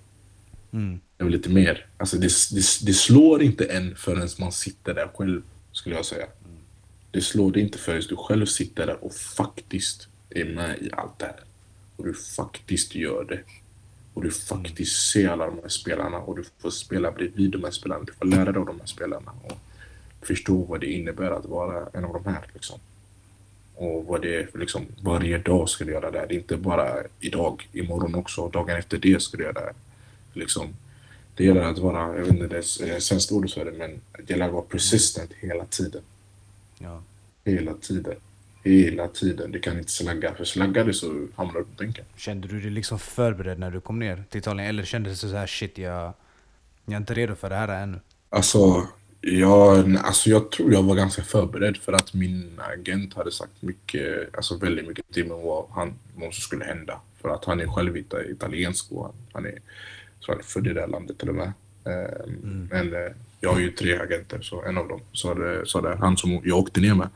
[0.73, 1.01] Mm.
[1.17, 1.87] Det var lite mer.
[1.97, 5.43] Alltså det, det, det slår inte en förrän man sitter där själv,
[5.73, 6.27] skulle jag säga.
[7.11, 11.19] Det slår det inte förrän du själv sitter där och faktiskt är med i allt
[11.19, 11.41] det här.
[11.97, 13.41] Och du faktiskt gör det.
[14.15, 17.71] Och du faktiskt ser alla de här spelarna och du får spela bredvid de här
[17.71, 18.05] spelarna.
[18.05, 19.59] Du får lära dig av de här spelarna och
[20.23, 22.47] förstå vad det innebär att vara en av de här.
[22.55, 22.81] Liksom.
[23.81, 26.27] Och vad det är för liksom, varje dag ska du göra det.
[26.29, 29.73] Det är inte bara idag, imorgon också, dagen efter det ska du göra det.
[30.33, 30.69] Liksom,
[31.35, 34.31] det gäller att vara, jag vet inte det är sämsta ordet för det, men det
[34.31, 36.03] gäller att vara persistent hela tiden.
[36.79, 37.03] Ja.
[37.45, 38.15] Hela tiden.
[38.65, 39.53] Hela tiden.
[39.53, 42.05] Du kan inte slagga, för slaggar du så hamnar du på bänken.
[42.17, 44.69] Kände du dig liksom förberedd när du kom ner till Italien?
[44.69, 46.13] Eller kändes det så här shit, jag,
[46.85, 48.01] jag är inte redo för det här ännu?
[48.29, 48.89] Alltså,
[49.21, 54.37] jag, alltså jag tror jag var ganska förberedd för att min agent hade sagt mycket,
[54.37, 57.01] alltså väldigt mycket till mig vad, han, vad som skulle hända.
[57.23, 59.51] För att han är själv ita- italiensk och han, han är,
[60.25, 61.53] tror han är född i det här landet till och med.
[61.85, 65.81] Ehm, Men eh, jag har ju tre agenter, så en av dem sa det, sa
[65.81, 67.09] det han som jag åkte ner med.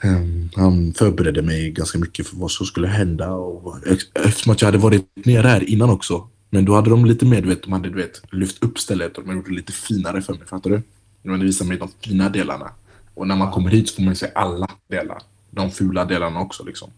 [0.00, 3.76] Ehm, han förberedde mig ganska mycket för vad som skulle hända och
[4.14, 6.28] eftersom att jag hade varit nere här innan också.
[6.50, 9.36] Men då hade de lite vet, de hade du vet, lyft upp stället och de
[9.36, 10.82] gjort det lite finare för mig, fattar du?
[11.22, 12.72] De hade visat mig de fina delarna.
[13.14, 15.22] Och när man kommer hit så får man se alla delar.
[15.50, 16.90] De fula delarna också liksom.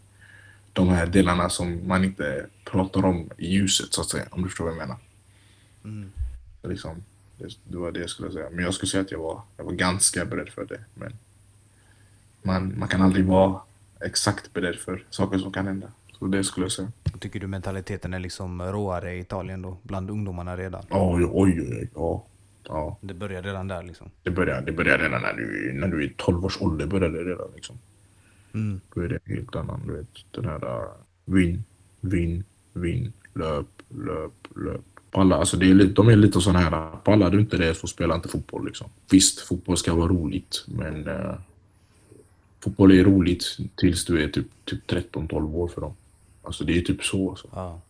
[0.72, 4.48] De här delarna som man inte pratar om i ljuset så att säga, om du
[4.48, 4.96] förstår vad jag menar.
[6.62, 7.02] Så Liksom,
[7.38, 8.50] det, det var det jag skulle säga.
[8.50, 10.80] Men jag skulle säga att jag var, jag var ganska beredd för det.
[10.94, 11.12] Men
[12.42, 13.60] man, man kan aldrig vara
[14.00, 15.88] exakt beredd för saker som kan hända.
[16.20, 16.92] Så det skulle jag säga.
[17.18, 19.76] Tycker du mentaliteten är liksom råare i Italien då?
[19.82, 20.84] Bland ungdomarna redan?
[20.90, 21.90] Oj, oj, oj.
[21.94, 22.26] Ja.
[22.64, 22.98] ja.
[23.00, 24.10] Det börjar redan där liksom?
[24.22, 26.86] Det börjar, det börjar redan när du, när du är 12 års ålder.
[26.86, 27.78] Börjar det redan liksom.
[28.54, 28.80] Mm.
[28.94, 30.08] Då är det helt annan, du vet.
[30.30, 30.88] Den här uh,
[31.24, 31.64] vinn,
[32.00, 34.84] vinn, vinn, löp, löp, löp.
[35.10, 37.86] Palla, alltså det är lite, de är lite sådana här, pallar du inte det så
[37.86, 38.90] spela inte fotboll liksom.
[39.10, 41.34] Visst, fotboll ska vara roligt, men uh,
[42.60, 43.44] fotboll är roligt
[43.74, 45.94] tills du är typ, typ 13-12 år för dem.
[46.42, 47.30] Alltså det är typ så.
[47.30, 47.48] Alltså.
[47.52, 47.80] Ja.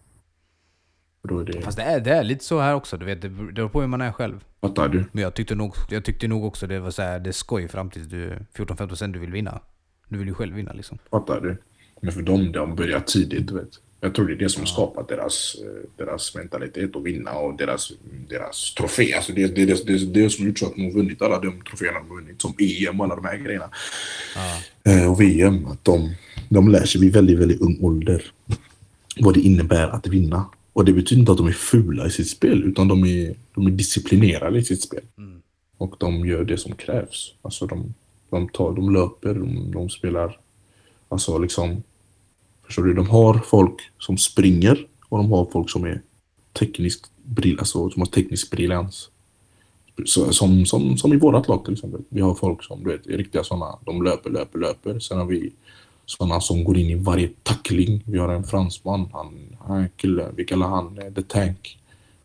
[1.23, 3.23] Det, Fast det är, det är lite så här också, du vet.
[3.23, 4.45] Det beror på hur man är själv.
[4.61, 5.05] fattar du?
[5.13, 7.69] Men jag tyckte nog, jag tyckte nog också det var så här, det är skoj
[7.69, 9.61] fram tills du 14-15 sen du vill vinna.
[10.09, 10.99] Du vill ju själv vinna liksom.
[11.11, 11.57] Fattar du?
[12.01, 13.81] Men för dem, de börjar tidigt, du vet.
[14.01, 17.93] Jag tror det är det som skapat deras, eh, deras mentalitet att vinna och deras,
[18.29, 19.15] deras trofé.
[19.15, 21.63] Alltså det, det, det, det, det som gjort så att de har vunnit alla de
[21.63, 23.71] troféerna de har vunnit, som EM och alla de här grejerna.
[24.85, 26.15] Eh, och VM, att de,
[26.51, 28.23] de lär sig vid väldigt, väldigt ung ålder
[29.21, 30.45] vad det innebär att vinna.
[30.73, 33.67] Och det betyder inte att de är fula i sitt spel, utan de är, de
[33.67, 35.03] är disciplinerade i sitt spel.
[35.77, 37.35] Och de gör det som krävs.
[37.43, 37.95] Alltså de,
[38.31, 40.39] de, tar, de löper, de, de spelar,
[41.09, 41.83] alltså liksom,
[42.67, 42.95] förstår du?
[42.95, 46.03] De har folk som springer och de har folk som är
[46.53, 49.11] tekniskt brill, alltså som har teknisk briljans.
[50.05, 52.01] Så, som, som, som i vårat lag till exempel.
[52.09, 54.99] Vi har folk som du vet, är riktiga sådana, de löper, löper, löper.
[54.99, 55.53] Sen har vi
[56.11, 58.03] sådana som går in i varje tackling.
[58.07, 61.79] Vi har en fransman, han, han är kille, vi kallar han eh, The Tank.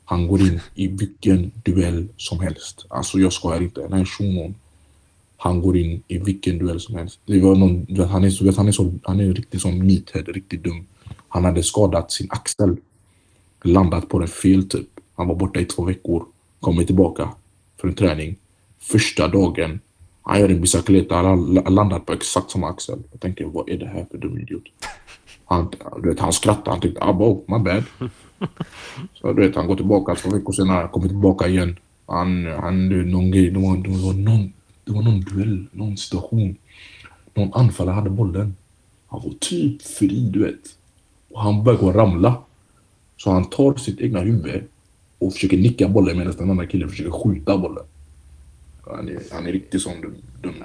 [0.06, 2.86] Han går in i vilken duell som helst.
[2.90, 3.82] Alltså jag skojar inte.
[3.82, 4.56] Den här shunon,
[5.38, 7.20] han går in i vilken duell som helst.
[7.26, 10.64] Det var någon, han är så, han är så, han är riktigt som meathead, riktigt
[10.64, 10.86] dum.
[11.28, 12.78] Han hade skadat sin axel.
[13.64, 14.88] Landat på den fel typ.
[15.16, 16.26] Han var borta i två veckor.
[16.60, 17.30] Kommer tillbaka
[17.82, 18.36] för en träning.
[18.80, 19.80] Första dagen,
[20.28, 21.26] han gör en bicicleta, han
[21.58, 23.00] har landat på exakt samma axel.
[23.12, 24.64] Jag tänker, vad är det här för dum idiot?
[25.46, 25.72] Han,
[26.04, 27.84] du vet, han skrattade, han tyckte, ah, bo, my bad.
[29.14, 31.78] Så du vet, han går tillbaka två veckor senare, kommer tillbaka igen.
[32.06, 34.54] Han, han, du, någon grej, det var, det var någon,
[34.86, 36.56] det var någon duell, någon situation.
[37.34, 38.56] Någon anfallare hade bollen.
[39.08, 40.76] Han var typ fri, du vet.
[41.32, 42.38] Och han börjar gå och ramla.
[43.18, 44.64] Så han tar sitt egna huvud
[45.20, 47.84] och försöker nicka bollen medan den andra killen försöker skjuta bollen.
[48.86, 50.16] Han är, han är riktigt sån dum.
[50.42, 50.64] dum.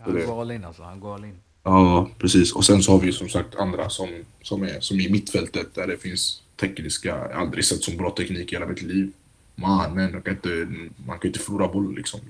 [0.00, 1.34] Han går all in alltså, han går all in.
[1.62, 2.52] Ja, precis.
[2.52, 4.08] Och sen så har vi som sagt andra som,
[4.42, 8.10] som, är, som i mittfältet där det finns tekniska, jag har aldrig sett så bra
[8.10, 9.12] teknik i hela mitt liv.
[9.54, 10.68] Mannen, jag kan inte,
[11.06, 12.20] man kan inte förlora boll liksom.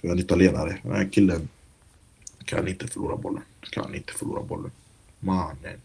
[0.00, 0.78] Jag är en italienare.
[0.82, 1.48] Den här killen
[2.44, 3.42] kan inte förlora bollen.
[3.60, 4.70] Kan inte förlora bollen.
[5.20, 5.80] Mannen.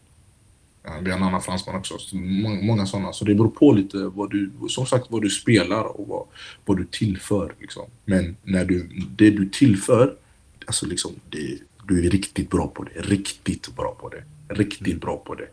[1.02, 1.98] Vi har en annan fransman också.
[1.98, 3.14] Så Många, många sådana.
[3.14, 6.26] Så det beror på lite vad du, som sagt, vad du spelar och vad,
[6.66, 7.54] vad du tillför.
[7.60, 7.84] Liksom.
[8.06, 10.16] Men när du, det du tillför,
[10.66, 11.58] alltså liksom, det,
[11.88, 13.02] du är riktigt bra på det.
[13.02, 14.24] Riktigt bra på det.
[14.54, 15.48] Riktigt bra på det.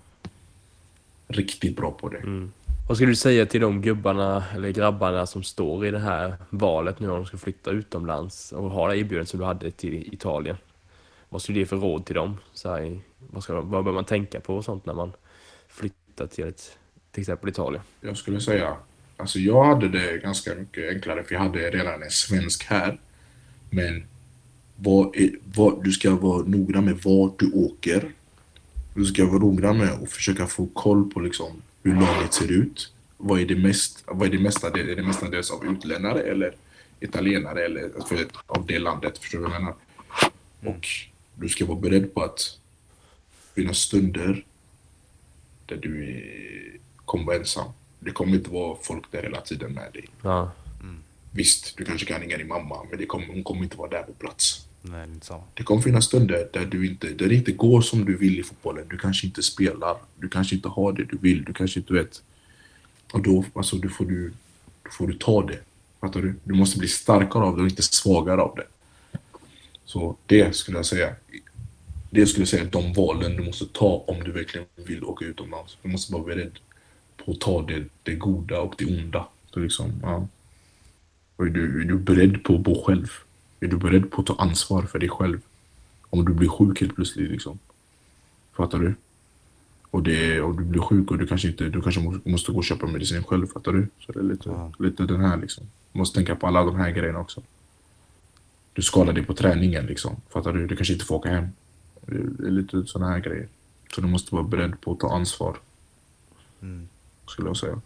[1.28, 2.18] Riktigt bra på det.
[2.18, 2.52] Mm.
[2.88, 7.00] Vad skulle du säga till de gubbarna eller grabbarna som står i det här valet
[7.00, 10.56] nu om de ska flytta utomlands och ha det erbjudandet som du hade till Italien?
[11.28, 12.36] Vad skulle du ge för råd till dem?
[12.52, 15.12] Så här, vad, ska, vad bör man tänka på och sånt när man
[15.74, 16.78] flyttar till ett,
[17.10, 17.82] till exempel Italien?
[18.00, 18.76] Jag skulle säga,
[19.16, 23.00] alltså jag hade det ganska mycket enklare för jag hade redan en svensk här.
[23.70, 24.04] Men
[24.76, 25.16] vad
[25.54, 28.12] vad, du ska vara noggrann med vart du åker.
[28.94, 32.92] Du ska vara noggrann med att försöka få koll på liksom hur laget ser ut.
[33.16, 34.66] Vad är det, mest, vad är det mesta?
[34.66, 36.54] Är det mestadels av utländare eller
[37.00, 39.18] italienare eller för, av det landet?
[39.18, 39.74] Förstår du vad jag menar?
[40.64, 40.86] Och
[41.34, 42.58] du ska vara beredd på att
[43.54, 44.44] finnas stunder
[45.66, 47.72] där du är, kommer vara ensam.
[48.00, 50.08] Det kommer inte vara folk där hela tiden med dig.
[50.22, 50.52] Ja.
[51.36, 54.02] Visst, du kanske kan ringa din mamma, men det kommer, hon kommer inte vara där
[54.02, 54.66] på plats.
[54.82, 55.44] Nej, det är inte så.
[55.54, 58.42] Det kommer finnas stunder där, du inte, där det inte går som du vill i
[58.42, 58.84] fotbollen.
[58.88, 62.22] Du kanske inte spelar, du kanske inte har det du vill, du kanske inte vet.
[63.12, 64.32] Och då, alltså, då, får du,
[64.82, 65.58] då får du ta det.
[66.00, 66.34] Fattar du?
[66.44, 68.66] Du måste bli starkare av det och inte svagare av det.
[69.84, 71.14] Så det skulle jag säga.
[72.14, 75.24] Det skulle jag säga är de valen du måste ta om du verkligen vill åka
[75.24, 75.78] utomlands.
[75.82, 76.58] Du måste vara beredd
[77.24, 79.26] på att ta det, det goda och det onda.
[79.50, 80.28] Så liksom, ja.
[81.36, 83.10] Och är du, är du beredd på att bo själv?
[83.60, 85.40] Är du beredd på att ta ansvar för dig själv?
[86.10, 87.58] Om du blir sjuk helt plötsligt liksom.
[88.52, 88.94] Fattar du?
[89.90, 92.58] Och, det, och du blir sjuk och du kanske, inte, du kanske må- måste gå
[92.58, 93.88] och köpa medicin själv, fattar du?
[94.06, 94.72] Så det är lite, Ja.
[94.78, 95.64] lite den här liksom.
[95.92, 97.42] Du måste tänka på alla de här grejerna också.
[98.72, 100.66] Du skadar dig på träningen liksom, fattar du?
[100.66, 101.48] Du kanske inte får åka hem.
[102.14, 103.48] Det är, det är lite sådana här grejer.
[103.94, 105.56] Så du måste vara beredd på att ta ansvar,
[106.62, 106.88] Mm.
[107.26, 107.80] skulle jag säga.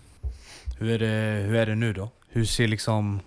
[0.78, 2.10] Hur, är det, hur är det nu då?
[2.28, 3.20] Hur ser liksom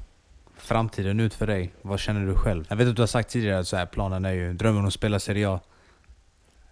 [0.58, 1.74] framtiden ut för dig?
[1.82, 2.66] Vad känner du själv?
[2.70, 4.94] Jag vet att du har sagt tidigare att så här, planen är ju drömmen att
[4.94, 5.60] spela Serie A.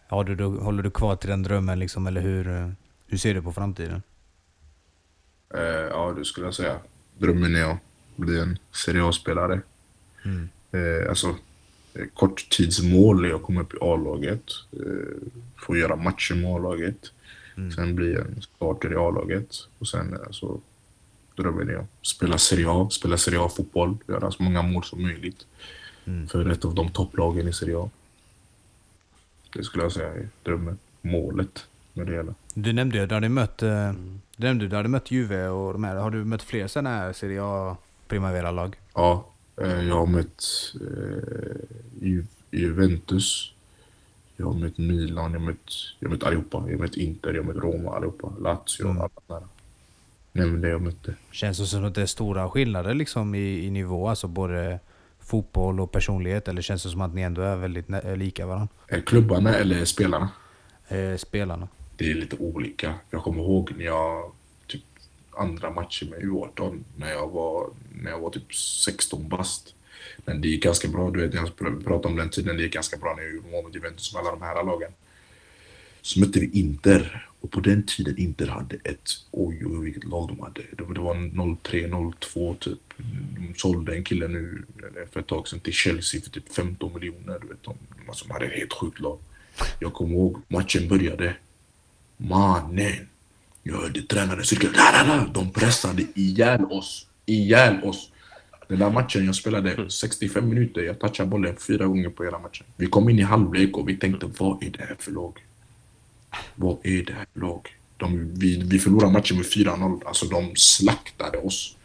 [0.08, 2.70] Har du, då, håller du kvar till den drömmen liksom, eller hur, eh,
[3.08, 4.02] hur ser du på framtiden?
[5.54, 6.80] Eh, ja, det skulle jag säga.
[7.18, 7.78] Drömmen är att
[8.16, 9.62] bli en Serie A-spelare.
[10.26, 10.50] Mm.
[10.72, 11.36] Eh, alltså, eh,
[12.14, 14.44] korttidsmål är att komma upp i A-laget.
[14.72, 17.12] Eh, få göra matcher med A-laget.
[17.58, 17.72] Mm.
[17.72, 19.56] Sen bli en starter i A-laget.
[19.80, 20.60] Och sen eh, alltså,
[21.36, 23.98] drömmen är att spela Serie A, spela Serie A-fotboll.
[24.08, 25.46] Göra så många mål som möjligt.
[26.06, 26.28] Mm.
[26.28, 27.90] För ett av de topplagen i Serie A.
[29.54, 30.78] Det skulle jag säga är drömmen.
[31.02, 32.34] Målet med det hela.
[32.54, 33.92] Du nämnde ju att du hade mött, eh,
[34.38, 35.96] du nämnde att du hade mött Juve och de här.
[35.96, 37.78] Har du mött fler sådana här Serie A
[38.08, 38.76] Primavera-lag?
[38.94, 39.20] Ja, eh,
[39.68, 40.43] jag har mött
[40.82, 43.53] eh, Ju- Juventus.
[44.38, 46.57] Jag har mött Milan, jag har mött, jag har mött allihopa.
[46.68, 48.34] Jag har mött Inter, jag har mött Roma allihopa.
[48.39, 48.97] Lazio, Mm.
[49.01, 49.47] alla där.
[50.32, 51.14] Nämn det jag mötte.
[51.32, 54.80] Känns det som att det är stora skillnader liksom i, i nivå, alltså både
[55.20, 56.47] fotboll och personlighet?
[56.47, 57.86] Eller känns det som att ni ändå är väldigt
[58.18, 58.68] lika varandra?
[58.88, 60.30] Eh, Klubbarna eller spelarna?
[60.88, 61.68] Eh, spelarna.
[61.97, 62.93] Det är lite olika.
[63.10, 64.32] Jag kommer ihåg när jag
[65.40, 67.70] andra matcher med U18 när jag var,
[68.04, 69.76] när jag var typ 16 bast.
[70.26, 71.12] Men det gick ganska bra.
[71.12, 72.58] Du vet, jag pratade om den tiden.
[72.58, 74.92] Det gick ganska bra när jag gjorde mål mot Juventus med alla de här lagen.
[76.02, 77.26] Så mötte vi Inter.
[77.42, 80.62] Och på den tiden Inter hade ett, oj oj vilket lag de hade.
[80.72, 82.80] Det var, 03, 02 typ.
[83.38, 86.94] De sålde en kille nu eh, för ett tag sedan till Chelsea för typ 15
[86.94, 87.40] miljoner.
[87.42, 87.76] Du vet, de,
[88.08, 89.20] alltså, de hade ett helt sjukt lag.
[89.80, 91.36] Jag kommer ihåg matchen började.
[92.18, 93.10] Mannen.
[93.70, 94.04] Jag hörde
[94.76, 95.26] la, la.
[95.34, 97.08] De pressade ihjäl oss.
[97.26, 98.12] Ihjäl oss.
[98.68, 100.82] Den där matchen jag spelade 65 minuter.
[100.82, 102.66] Jag touchade bollen fyra gånger på hela matchen.
[102.78, 105.46] Vi kom in i halvlek och vi tänkte vad är det här för lag?
[106.56, 107.68] Vad är det här för lag?
[107.98, 110.02] De, vi, vi förlorade matchen med 4-0.
[110.06, 111.76] Alltså de slaktade oss.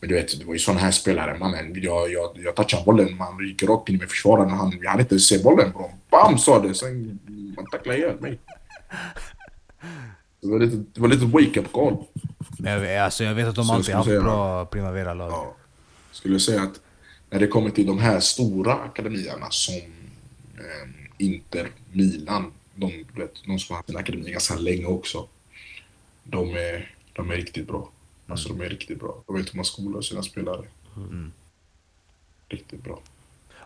[0.00, 1.38] Men du vet, det var ju såna här spelare.
[1.38, 4.50] Mannen, jag, jag, jag touchade bollen, man gick rakt in med försvararen.
[4.50, 5.72] Han, jag hann inte se bollen.
[6.10, 7.18] Bam sa det, sen
[7.56, 8.38] man tacklade ihjäl mig.
[10.44, 11.96] Det var lite, det var lite wake-up call.
[12.58, 15.30] Men jag, vet- alltså, jag vet att de Så alltid haft säga- bra Primavera-lag.
[15.32, 15.54] Ja.
[16.12, 16.80] Skulle jag säga att
[17.30, 20.88] när det kommer till de här stora akademierna som eh,
[21.18, 22.86] Inter, Milan, de,
[23.16, 25.28] vet, de som har haft en akademi ganska länge också.
[26.24, 27.90] De är, de är riktigt bra.
[28.26, 29.22] Alltså de är riktigt bra.
[29.26, 30.62] De vet hur man skolar sina spelare.
[32.48, 33.00] Riktigt bra.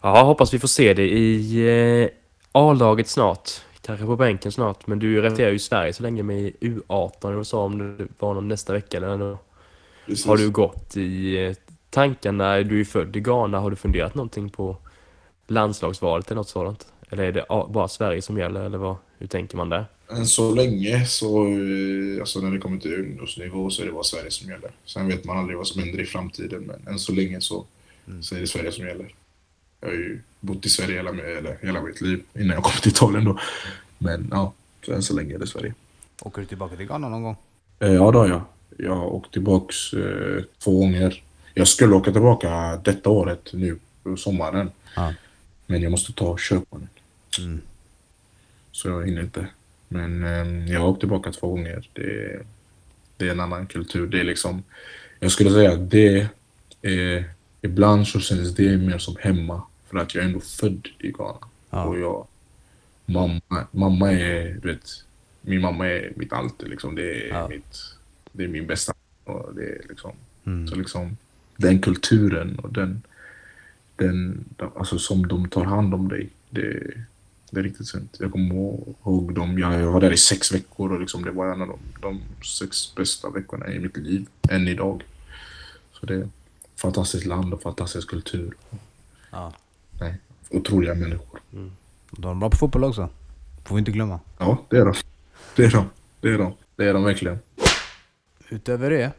[0.03, 2.09] Ja, hoppas vi får se det i eh,
[2.53, 3.51] A-laget snart.
[3.89, 4.87] Kanske på bänken snart.
[4.87, 7.39] Men du representerar ju Sverige så länge med U18.
[7.39, 9.39] Du sa om det var någon nästa vecka eller.
[10.07, 10.27] Precis.
[10.27, 11.55] Har du gått i eh,
[11.91, 12.63] tankarna?
[12.63, 13.59] Du är född i Ghana.
[13.61, 14.77] Har du funderat någonting på
[15.47, 16.87] landslagsvalet eller något sådant?
[17.11, 18.65] Eller är det bara Sverige som gäller?
[18.65, 19.85] Eller vad, hur tänker man där?
[20.11, 24.05] Än så länge så, eh, alltså när det kommer till ungdomsnivå så är det bara
[24.05, 24.71] Sverige som gäller.
[24.85, 27.67] Sen vet man aldrig vad som händer i framtiden men än så länge så,
[28.21, 29.15] så är det Sverige som gäller.
[29.81, 32.91] Jag har ju bott i Sverige hela, eller, hela mitt liv innan jag kom till
[32.91, 33.39] Italien då.
[33.99, 34.53] Men ja,
[34.87, 35.75] så än så länge är det Sverige.
[36.21, 37.37] Åker du tillbaka till Ghana någon gång?
[37.79, 38.43] Eh, ja, det har jag.
[38.77, 41.23] Jag har åkt tillbaks eh, två gånger.
[41.55, 44.71] Jag skulle åka tillbaka detta året nu på sommaren.
[44.97, 45.15] Ja.
[45.67, 46.89] Men jag måste ta körkortet.
[47.39, 47.61] Mm.
[48.73, 49.47] Så jag hinner inte.
[49.89, 51.89] Men eh, jag har åkt tillbaka två gånger.
[51.93, 52.43] Det,
[53.17, 54.07] det är en annan kultur.
[54.07, 54.63] Det är liksom,
[55.21, 56.29] jag skulle säga att det
[56.83, 57.25] är,
[57.63, 59.63] ibland så känns det mer som hemma.
[59.91, 61.39] För att jag är ändå född i Ghana.
[61.71, 61.85] Ja.
[61.85, 62.27] Och jag,
[63.07, 65.05] mamma, mamma är, du vet,
[65.41, 66.63] min mamma är mitt allt.
[66.63, 66.95] Liksom.
[66.95, 67.49] Det, är Ja.
[67.49, 67.77] mitt,
[68.33, 68.95] det är min bästa.
[69.25, 70.13] Och det är liksom,
[70.45, 70.69] Mm.
[70.69, 71.17] så liksom,
[71.57, 73.03] den kulturen och den,
[73.97, 74.45] den,
[74.77, 76.29] alltså som de tar hand om dig.
[76.51, 76.91] Det,
[77.51, 78.09] Det är riktigt synd.
[78.19, 79.59] Jag kommer ihåg dem.
[79.59, 82.21] Jag jag var där i sex veckor och liksom det var en av de, de
[82.45, 84.27] sex bästa veckorna i mitt liv.
[84.51, 85.05] Än idag.
[85.93, 86.29] Så det är ett
[86.77, 88.55] fantastiskt land och fantastisk kultur.
[89.31, 89.53] Ja.
[90.01, 90.21] Nej,
[90.51, 91.41] otroliga människor.
[92.11, 93.09] De är bra på fotboll också.
[93.65, 94.21] Får vi inte glömma.
[94.39, 94.95] Ja, det är de.
[95.57, 95.85] Det är de.
[96.21, 96.53] Det är de.
[96.77, 97.39] Det är de verkligen.
[98.49, 99.13] Utöver det,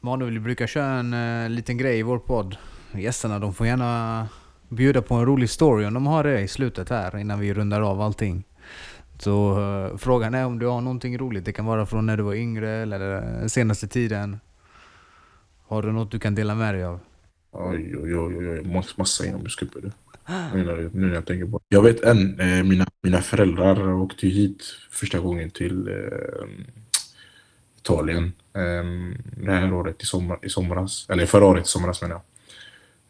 [0.00, 2.56] Manuel, vi brukar köra en eh, liten grej i vår podd.
[2.92, 4.28] Gästerna de får gärna
[4.68, 7.80] bjuda på en rolig story om de har det i slutet här innan vi rundar
[7.80, 8.44] av allting.
[9.18, 11.44] Så eh, frågan är om du har någonting roligt.
[11.44, 14.40] Det kan vara från när du var yngre eller den senaste tiden.
[15.66, 17.00] Har du något du kan dela med dig av?
[17.52, 18.64] Oj, oj, oj, oj, oj.
[18.64, 19.90] Mass, massa inomhuskupper du.
[20.28, 21.60] Nu när, nu när jag tänker på.
[21.68, 26.48] Jag vet en, eh, mina, mina föräldrar åkte hit första gången till eh,
[27.78, 28.84] Italien eh,
[29.44, 31.06] det här året i, sommar, i somras.
[31.08, 32.22] Eller förra året i somras menar jag.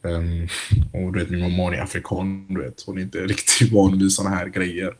[0.04, 0.48] Ehm,
[0.92, 2.82] och du vet, min mamma hon är afrikan, du vet.
[2.86, 4.96] Hon är inte riktigt van vid såna här grejer.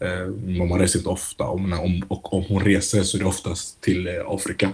[0.00, 3.26] Eh, min mamma reser inte ofta, om, om, och om hon reser så är det
[3.28, 4.72] oftast till eh, Afrika.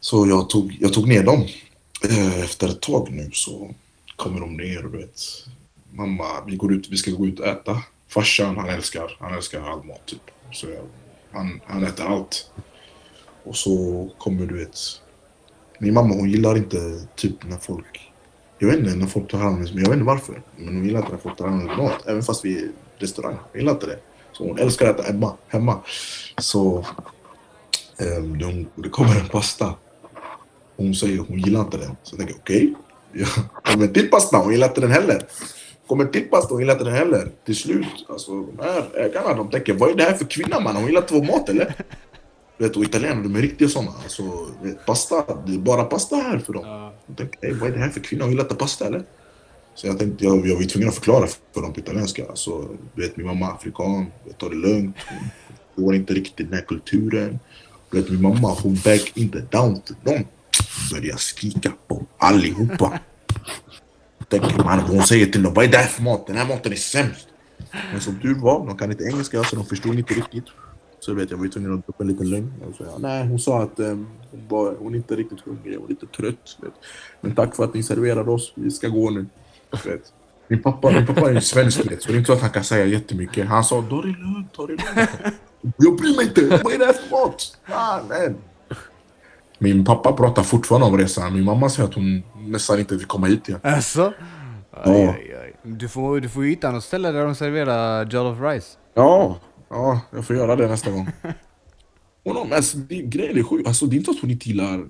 [0.00, 1.46] Så jag tog, jag tog ner dem.
[2.08, 3.74] Eh, efter ett tag nu så
[4.16, 5.20] kommer de ner och du vet.
[5.90, 7.82] Mamma, vi går ut, vi ska gå ut och äta.
[8.08, 10.30] Farsan, han älskar, han älskar all mat typ.
[10.52, 10.84] Så jag,
[11.32, 12.50] han, han äter allt.
[13.44, 14.78] Och så kommer du vet.
[15.78, 18.12] Min mamma hon gillar inte typ när folk,
[18.58, 20.42] jag vet inte när folk tar hand om men jag vet inte varför.
[20.56, 22.06] Men hon gillar inte när folk tar hand om mat.
[22.06, 23.36] Även fast vi är restaurang.
[23.52, 23.98] Hon gillar inte det.
[24.32, 25.36] Så hon älskar att äta hemma.
[25.48, 25.80] hemma.
[26.38, 26.86] Så
[27.98, 29.74] um, det kommer en pasta.
[30.76, 31.96] Hon säger hon gillar inte den.
[32.02, 32.74] Så jag tänker okej.
[33.14, 33.26] Ja.
[33.64, 35.22] Kommer pasta, hon gillar inte den heller.
[35.86, 37.28] Kommer pasta, hon gillar inte den heller.
[37.46, 40.76] Till slut, alltså de här ägarna, de tänker vad är det här för kvinna man?
[40.76, 41.74] Hon gillar inte vår mat eller?
[42.58, 43.90] Du vet, och italienare, de är riktiga sådana.
[44.02, 44.22] Alltså,
[44.62, 46.90] vet, pasta, det är bara pasta här för dem.
[47.06, 48.24] De tänker, "Ey, vad är det här för kvinna?
[48.24, 49.02] Hon gillar inte pasta eller?
[49.74, 52.26] Så jag tänkte, jag, jag var tvungen att förklara för dem på italienska.
[52.28, 54.96] Alltså, du vet, min mamma är afrikan, jag tar det lugnt.
[55.74, 57.38] Hon går inte riktigt den här kulturen.
[57.90, 60.24] Du vet, min mamma, hon back inte down till dem.
[60.92, 62.98] Börjar skrika på allihopa.
[64.28, 66.26] Tänker man, hon säger till dem, vad är det här för mat?
[66.26, 67.28] Den här maten är sämst.
[67.92, 70.44] Men som tur var, de kan inte engelska så de förstod inte riktigt.
[71.00, 72.52] Så vet jag var ju tvungen att droppa en liten lögn.
[72.68, 75.76] Och så, ja, nej, hon sa att um, hon, var, hon är inte riktigt hungrig,
[75.76, 76.58] hon är lite trött.
[76.62, 76.72] Vet.
[77.20, 79.26] Men tack för att ni serverade oss, vi ska gå nu.
[79.84, 80.12] Vet.
[80.48, 82.50] Min pappa, min pappa är ju svensk, vet, så det är inte så att han
[82.50, 83.46] kan säga jättemycket.
[83.46, 85.10] Han sa, ta det lugnt, ta det lugnt.
[85.76, 87.58] Jag bryr mig inte, vad är det här för mat?
[87.66, 88.34] Ah, nej.
[89.64, 91.34] Min pappa pratar fortfarande om resan.
[91.34, 93.60] Min mamma säger att hon nästan inte vill komma hit igen.
[93.62, 94.12] Alltså?
[94.70, 95.56] Aj, aj, aj.
[95.62, 98.78] Du får, du får ju hitta något ställe där de serverar jollof rice.
[98.94, 99.38] Ja,
[99.70, 101.08] ja, jag får göra det nästa gång.
[102.24, 103.66] Hon har, alltså, det, grejen är sjuk.
[103.66, 104.86] Alltså, det är inte att hon inte gillar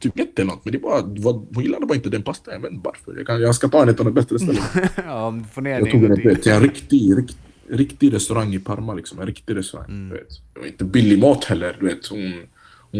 [0.00, 2.54] typ rätt eller något, men det är bara, vad, hon gillade bara inte den pastan.
[2.54, 3.16] Jag vet inte varför.
[3.16, 4.60] Jag, kan, jag ska ta henne till ett bättre ställe.
[4.96, 7.36] ja, om du får ner Jag tog en henne till, en riktig, rikt,
[7.70, 8.94] riktig restaurang i Parma.
[8.94, 9.20] Liksom.
[9.20, 10.08] En riktig restaurang.
[10.08, 10.28] Du vet.
[10.54, 11.76] Det var inte billig mat heller.
[11.80, 12.06] Du vet.
[12.06, 12.32] Hon,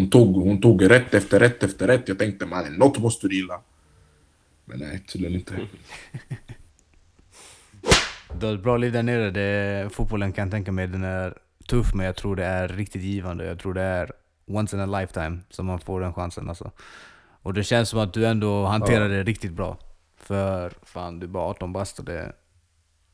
[0.00, 2.08] hon, tog, hon tog rätt efter rätt efter rätt.
[2.08, 3.60] Jag tänkte man, något måste du gilla.
[4.64, 5.54] Men nej, tydligen inte.
[8.40, 9.30] Du har ett bra liv där nere.
[9.30, 11.34] Det, fotbollen kan jag tänka mig den är
[11.68, 13.46] tuff men jag tror det är riktigt givande.
[13.46, 14.12] Jag tror det är
[14.46, 16.70] once in a lifetime som man får den chansen alltså.
[17.42, 19.78] Och det känns som att du ändå hanterar det riktigt bra.
[20.16, 22.32] För fan, du är bara 18 bast och det,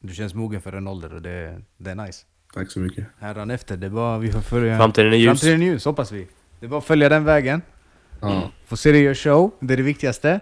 [0.00, 2.26] du känns mogen för en ålder och det, det är nice.
[2.54, 3.06] Tack så mycket.
[3.18, 4.76] Häran efter, det är bara vi får följa...
[4.76, 5.26] Framtiden är ljus.
[5.26, 6.28] Framtiden är ljus, hoppas vi.
[6.62, 7.62] Det är bara att följa den vägen.
[8.20, 8.50] Ja.
[8.66, 10.40] Få se dig göra show, det är det viktigaste.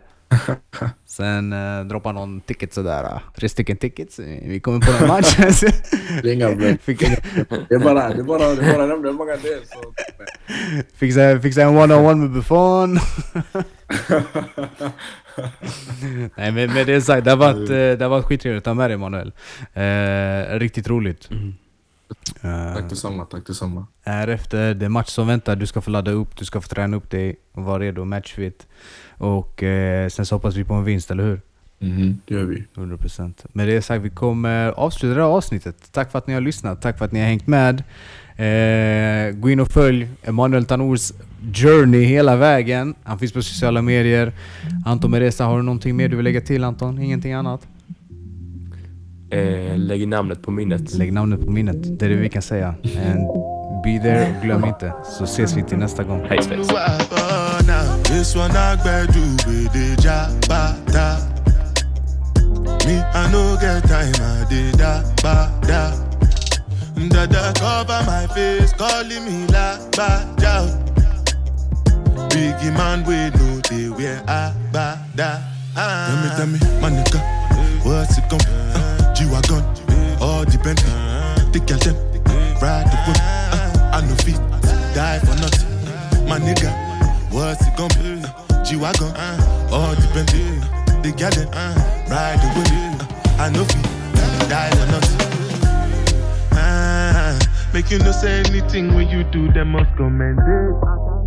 [1.07, 3.05] Sen uh, droppa någon ticket sådär.
[3.05, 4.19] Uh, tre stycken tickets.
[4.19, 5.37] Vi kommer på någon match.
[6.23, 6.79] Det är inga problem.
[7.69, 9.61] Det är bara, det är bara, det är bara nämna hur många det är.
[9.65, 9.95] Så.
[10.95, 12.95] fixa, fixa en one-on-one med Buffon.
[16.37, 18.75] Nej men med det sagt, det har varit, eh, det har varit skittrevligt att ha
[18.75, 19.33] med dig Manuel.
[19.75, 21.29] Eh, riktigt roligt.
[21.31, 21.37] Eh,
[22.43, 23.87] Tack detsamma, tack detsamma.
[24.05, 26.69] är efter det är match som väntar, du ska få ladda upp, du ska få
[26.69, 28.67] träna upp dig och vara redo, matchfit.
[29.09, 31.41] Och eh, sen så hoppas vi på en vinst, eller hur?
[31.79, 32.65] Mhm, det gör vi.
[32.75, 35.93] 100% Med det sagt, vi kommer avsluta det här avsnittet.
[35.93, 37.83] Tack för att ni har lyssnat, tack för att ni har hängt med.
[38.37, 41.13] Eh, gå in och följ Emanuel Tanors
[41.55, 42.95] journey hela vägen.
[43.03, 44.33] Han finns på sociala medier.
[44.87, 46.99] Anton Meresa, har du någonting mer du vill lägga till Anton?
[46.99, 47.67] Ingenting annat?
[49.33, 50.95] Eh, lägg namnet på minnet.
[50.95, 52.69] Lägg namnet på minnet, det är det vi kan säga.
[52.69, 53.27] And
[53.85, 56.27] be there och glöm inte, så ses vi till nästa gång.
[56.29, 56.69] Hej svejs.
[58.05, 58.77] This one I
[59.07, 61.17] do with the jabata.
[62.87, 65.93] Me, I no get time, I did da ba da.
[67.11, 70.67] Dada cover my face, calling me la ba da.
[72.31, 75.39] Biggie man, we know they wear a ba da.
[75.75, 77.21] Tell me, tell me, my nigga,
[77.85, 78.90] what's it gon' uh,
[79.21, 79.63] G-Wagon,
[80.19, 80.79] all depend
[81.53, 81.95] The girl them
[82.57, 83.19] ride the whip.
[83.21, 84.41] Uh, I no fit
[84.95, 85.69] die for nothing.
[86.27, 86.73] My nigga,
[87.31, 88.25] what's it gonna be?
[88.25, 90.31] Uh, G-Wagon, uh, all depend.
[90.31, 91.53] Uh, the girl them
[92.09, 92.73] ride the whip.
[92.73, 93.85] Uh, I no fit
[94.49, 95.21] die for nothing.
[97.75, 101.20] Make you no say anything when you do, them must commend it.